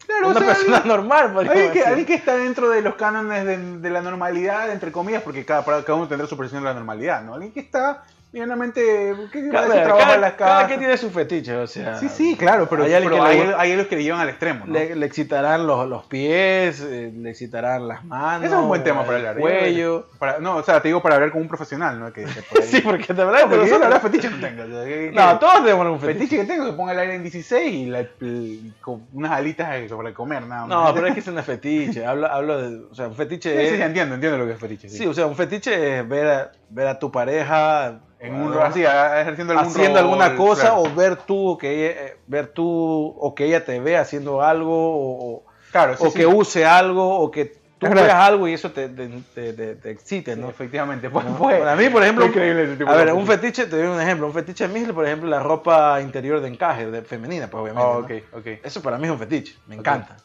[0.09, 2.95] Claro, o una sea, persona alguien- normal, Alguien que, alguien que está dentro de los
[2.95, 6.69] cánones de, de la normalidad, entre comillas, porque cada, cada uno tendrá su percepción de
[6.69, 7.35] la normalidad, ¿no?
[7.35, 9.11] Alguien que está medianamente.
[9.11, 11.95] a Cada, cada- en las cada quien tiene su fetiche, o sea...
[11.95, 14.29] Sí, sí, claro, pero Hay pero que hay, le- hay los que le llevan al
[14.29, 14.73] extremo, ¿no?
[14.73, 18.45] Le, le excitarán los, los pies, eh, le excitarán las manos.
[18.45, 19.41] Ese es un buen tema para el hablar.
[19.41, 20.07] Cuello.
[20.19, 22.13] Para- no, o sea, te digo para hablar con un profesional, ¿no?
[22.13, 23.41] Que, que por ahí- Sí, porque de verdad...
[23.45, 24.63] No, porque nosotros- fetiche no tengo.
[24.63, 26.19] o sea, que- No, todos tenemos un fetiche.
[26.19, 26.37] fetiche.
[26.41, 30.13] que tengo que ponga el aire en 16 y la- el- con unas alitas para
[30.13, 30.69] comer, nada más.
[30.69, 32.05] No, pero es que eso no es fetiche.
[32.05, 32.85] Hablo, hablo de.
[32.91, 34.87] O sea, un fetiche Sí, sí, entiendo, entiendo lo que es fetiche.
[34.89, 38.83] Sí, o sea, un fetiche es ver a, ver a tu pareja en un, así,
[38.83, 40.81] ejerciendo algún haciendo rol, alguna cosa claro.
[40.81, 44.73] o ver tú que ella, eh, ver tú o que ella te ve haciendo algo
[44.73, 46.17] o, Claro, sí, o sí.
[46.17, 47.45] que use algo o que
[47.79, 50.49] tú veas algo y eso te, te, te, te- te excite, Sí, ¿no?
[50.49, 51.09] efectivamente.
[51.09, 51.35] Pues, ¿No?
[51.37, 54.27] fue- Para mí, por ejemplo, increíble tipo a ver, un fetiche, te doy un ejemplo,
[54.27, 57.87] un fetiche de mí, por ejemplo, la ropa interior de encaje, de femenina, pues obviamente.
[57.87, 58.05] Oh, ¿no?
[58.05, 58.65] ok, ok.
[58.65, 60.17] Eso para mí es un fetiche, me Ok, encanta.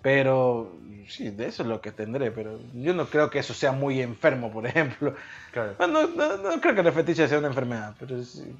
[0.00, 0.72] Pero
[1.08, 4.00] sí, de eso es lo que tendré, pero yo no creo que eso sea muy
[4.00, 5.14] enfermo, por ejemplo.
[5.52, 5.74] Claro.
[5.80, 8.54] No, no, no creo que el fetiche sea una enfermedad, pero sí.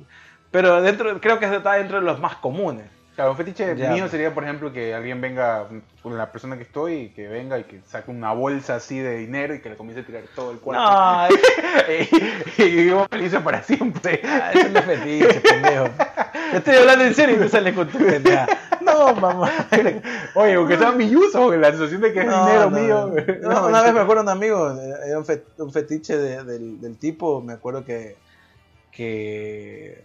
[0.50, 2.86] Pero dentro, creo que está dentro de los más comunes.
[3.14, 3.90] Claro, un fetiche Ya.
[3.90, 5.66] mío sería, por ejemplo, que alguien venga
[6.04, 9.16] con la persona que estoy y que venga y que saque una bolsa así de
[9.16, 10.84] dinero y que le comience a tirar todo el cuarto.
[10.84, 11.28] No,
[12.58, 14.20] y, y vivo feliz para siempre.
[14.24, 15.88] Ah, es fetiche, pendejo.
[16.52, 18.46] Estoy hablando en serio y tú sales con tu pendeja.
[18.80, 19.50] No, mamá.
[20.34, 23.14] Oye, aunque sea mi uso, la sensación de que es No, dinero no, mío.
[23.42, 23.66] no.
[23.66, 24.74] Una vez me acuerdo un amigo,
[25.06, 28.16] era un, fe- un fetiche de- del, del tipo, me acuerdo que,
[28.92, 30.04] que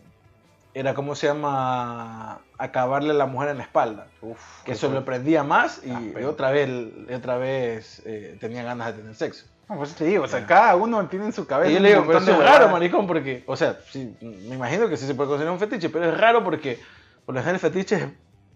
[0.73, 2.39] era, ¿cómo se llama?
[2.57, 4.07] Acabarle a la mujer en la espalda.
[4.21, 6.69] Uf, Que eso lo prendía más y, Ah, y otra vez,
[7.15, 9.45] otra vez eh, tenía ganas de tener sexo.
[9.69, 11.71] No, pues te digo, o sea, cada uno tiene en su cabeza.
[11.71, 14.97] Y yo le digo, pero es raro, maricón, porque, o sea, sí, me imagino que
[14.97, 16.79] sí se puede considerar un fetiche, pero es raro porque
[17.25, 18.05] por lo general el fetiche es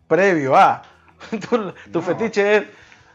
[0.08, 0.84] previo a.
[1.30, 1.38] tu
[1.92, 2.02] tu No.
[2.02, 2.64] fetiche es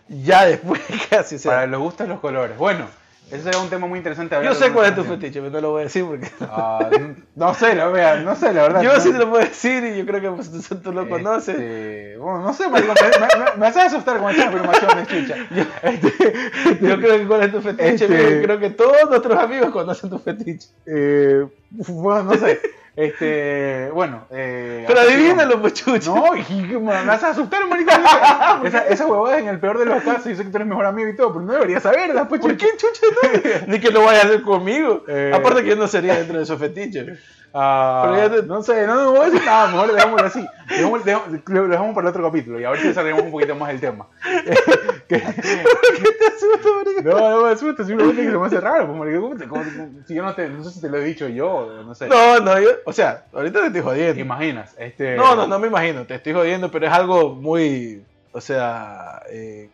[0.08, 0.80] ya después
[1.10, 1.36] casi.
[1.36, 2.56] O sea, Para los gustos los colores.
[2.56, 2.86] Bueno,
[3.32, 4.36] ese será un tema muy interesante.
[4.44, 6.28] yo sé de cuál es tu fetiche, pero no lo voy a decir porque.
[6.42, 6.90] Ah,
[7.34, 8.82] no sé, la verdad, no sé, la verdad.
[8.82, 9.00] yo no.
[9.00, 11.54] sí te lo puedo decir y yo creo que pues, tú, tú lo conoces.
[11.58, 15.36] Este, bueno, no sé, maricón, me, me, me, me hace asustar con estas afirmaciones, chucha.
[16.80, 19.70] Yo creo que cuál es tu fetiche, Este- amigo, y creo que todos nuestros amigos
[19.70, 20.68] conocen tu fetiche.
[20.86, 22.60] Eh, bueno, no sé.
[22.94, 24.26] Este, bueno.
[24.30, 26.10] Eh, Pero pues chucha.
[26.10, 27.94] como- No, y me me hace asustar, maricón.
[28.64, 30.84] Esa, esa huevada en el peor de los casos, yo sé que tú eres mejor
[30.84, 32.40] amigo y todo, pero no deberías saberla, pues.
[32.40, 33.66] ¿Por qué chucha no?
[33.72, 35.04] Ni que lo vayas a hacer conmigo.
[35.08, 35.32] Eh.
[35.34, 37.18] Aparte que yo no sería dentro de esos fetiches.
[37.54, 40.46] Ah, Pero ya te- No sé, no, no voy a decir nada, mejor dejámoslo así.
[40.70, 43.80] Dejamos- dejamos- lo dejamos para el otro capítulo y ahorita desarrollamos un poquito más el
[43.80, 44.06] tema.
[45.08, 47.02] Que- te asusto, marico?
[47.02, 48.86] no, no me asusta, simplemente que se me hace raro.
[48.86, 49.64] Pues, marico, ¿cómo te- cómo-
[50.06, 52.08] si yo no, te, no sé si te lo he dicho yo, no sé.
[52.08, 54.20] No, no, yo, o sea, ahorita te estoy ¿Te jodiendo.
[54.20, 54.74] imaginas?
[54.78, 59.22] Este, No, no, no me imagino, te estoy jodiendo, pero es algo muy, o sea,
[59.30, 59.68] eh,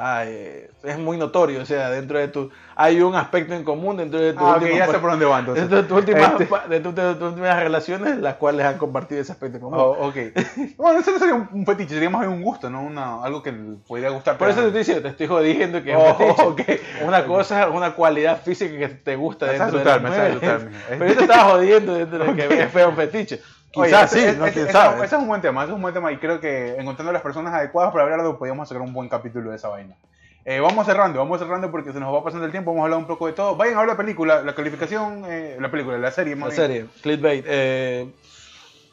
[0.00, 4.20] eh, es muy notorio, o sea, dentro de tu, hay un aspecto en común dentro
[4.20, 5.62] de tu Ah, última- ya sé por dónde va entonces.
[5.68, 9.20] dentro de tus últimas, Este- de tu- de tus últimas relaciones, las cuales han compartido
[9.20, 9.78] ese aspecto en común.
[9.80, 10.16] Oh, ok.
[10.76, 12.82] Bueno, eso no sería un, fetiche, sería más bien un gusto, ¿no?
[12.82, 13.52] Una, algo que
[13.86, 14.36] podría gustar.
[14.38, 16.16] Por eso te estoy diciendo, te estoy jodiendo que es Oh, un
[16.56, 16.80] fetiche.
[17.00, 17.06] ok.
[17.06, 19.98] Una cosa es una cualidad física que te gusta dentro de la.
[20.88, 22.36] Pero yo te estaba jodiendo dentro de Ok.
[22.48, 23.40] que es feo un fetiche.
[23.70, 25.04] Quizás sí, ese- no ese- quién sabe.
[25.04, 27.22] Ese es un buen tema, ese es un buen tema y creo que encontrando las
[27.22, 29.94] personas adecuadas para hablarlo podríamos sacar un buen capítulo de esa vaina.
[30.44, 32.98] Eh, vamos cerrando, vamos cerrando porque se nos va pasando el tiempo, vamos a hablar
[33.00, 33.54] un poco de todo.
[33.56, 36.86] Vayan a ver la película, la calificación, eh, la película, la serie más La bien.
[36.88, 37.44] serie, Clickbait.
[37.46, 38.06] Eh,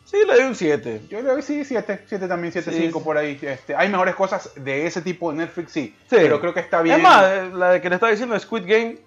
[0.03, 1.03] sí, le doy un 7.
[1.09, 3.05] Yo le doy sí, 7, 7 también, 7, Sí, 5 sí.
[3.05, 3.39] por ahí.
[3.41, 6.17] Este, hay mejores cosas de ese tipo en Netflix, sí, Sí.
[6.17, 6.97] pero creo que está bien.
[6.97, 8.97] Es más, eh, la de que le estaba diciendo Squid Game,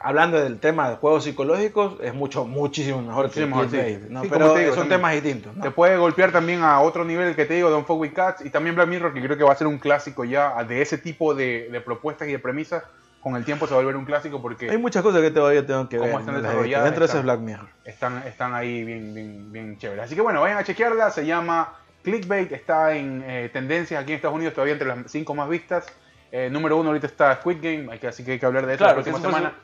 [0.00, 4.06] hablando del tema de juegos psicológicos, es mucho, muchísimo mejor que Muchísimo mejor, Clickbait, sí.
[4.10, 4.22] ¿no?
[4.22, 4.98] Sí, Pero te digo, son también.
[4.98, 5.56] temas distintos.
[5.56, 5.62] ¿no?
[5.62, 8.44] Te puede golpear también a otro nivel el que te digo, Don't Fuck With Cats,
[8.44, 10.98] y también Black Mirror, que creo que va a ser un clásico ya de ese
[10.98, 12.82] tipo de, de propuestas y de premisas.
[13.20, 14.70] con el tiempo se va a volver un clásico porque...
[14.70, 16.14] Hay muchas cosas que todavía tengo que ver.
[16.18, 16.88] Están desarrolladas.
[16.88, 17.68] Entre esas Black Mirror.
[17.84, 20.06] Están, están ahí bien, bien, bien chéveres.
[20.06, 21.10] Así que bueno, vayan a chequearla.
[21.10, 22.50] Se llama Clickbait.
[22.50, 25.86] Está en eh, tendencias aquí en Estados Unidos todavía entre las cinco más vistas.
[26.32, 28.94] Eh, número uno ahorita está Squid Game, así que hay que hablar de eso la
[28.94, 29.54] próxima semana.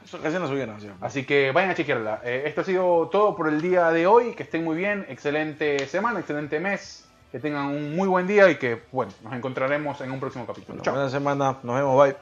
[1.01, 2.21] Así que vayan a chequearla.
[2.25, 4.35] Eh, esto ha sido todo por el día de hoy.
[4.35, 5.07] Que estén muy bien.
[5.09, 7.05] Excelente semana, excelente mes.
[7.31, 10.83] Que tengan un muy buen día y que, bueno, nos encontraremos en un próximo capítulo.
[10.83, 10.95] Chao.
[10.95, 11.57] Buena semana.
[11.63, 12.05] Nos vemos.
[12.05, 12.17] Bye.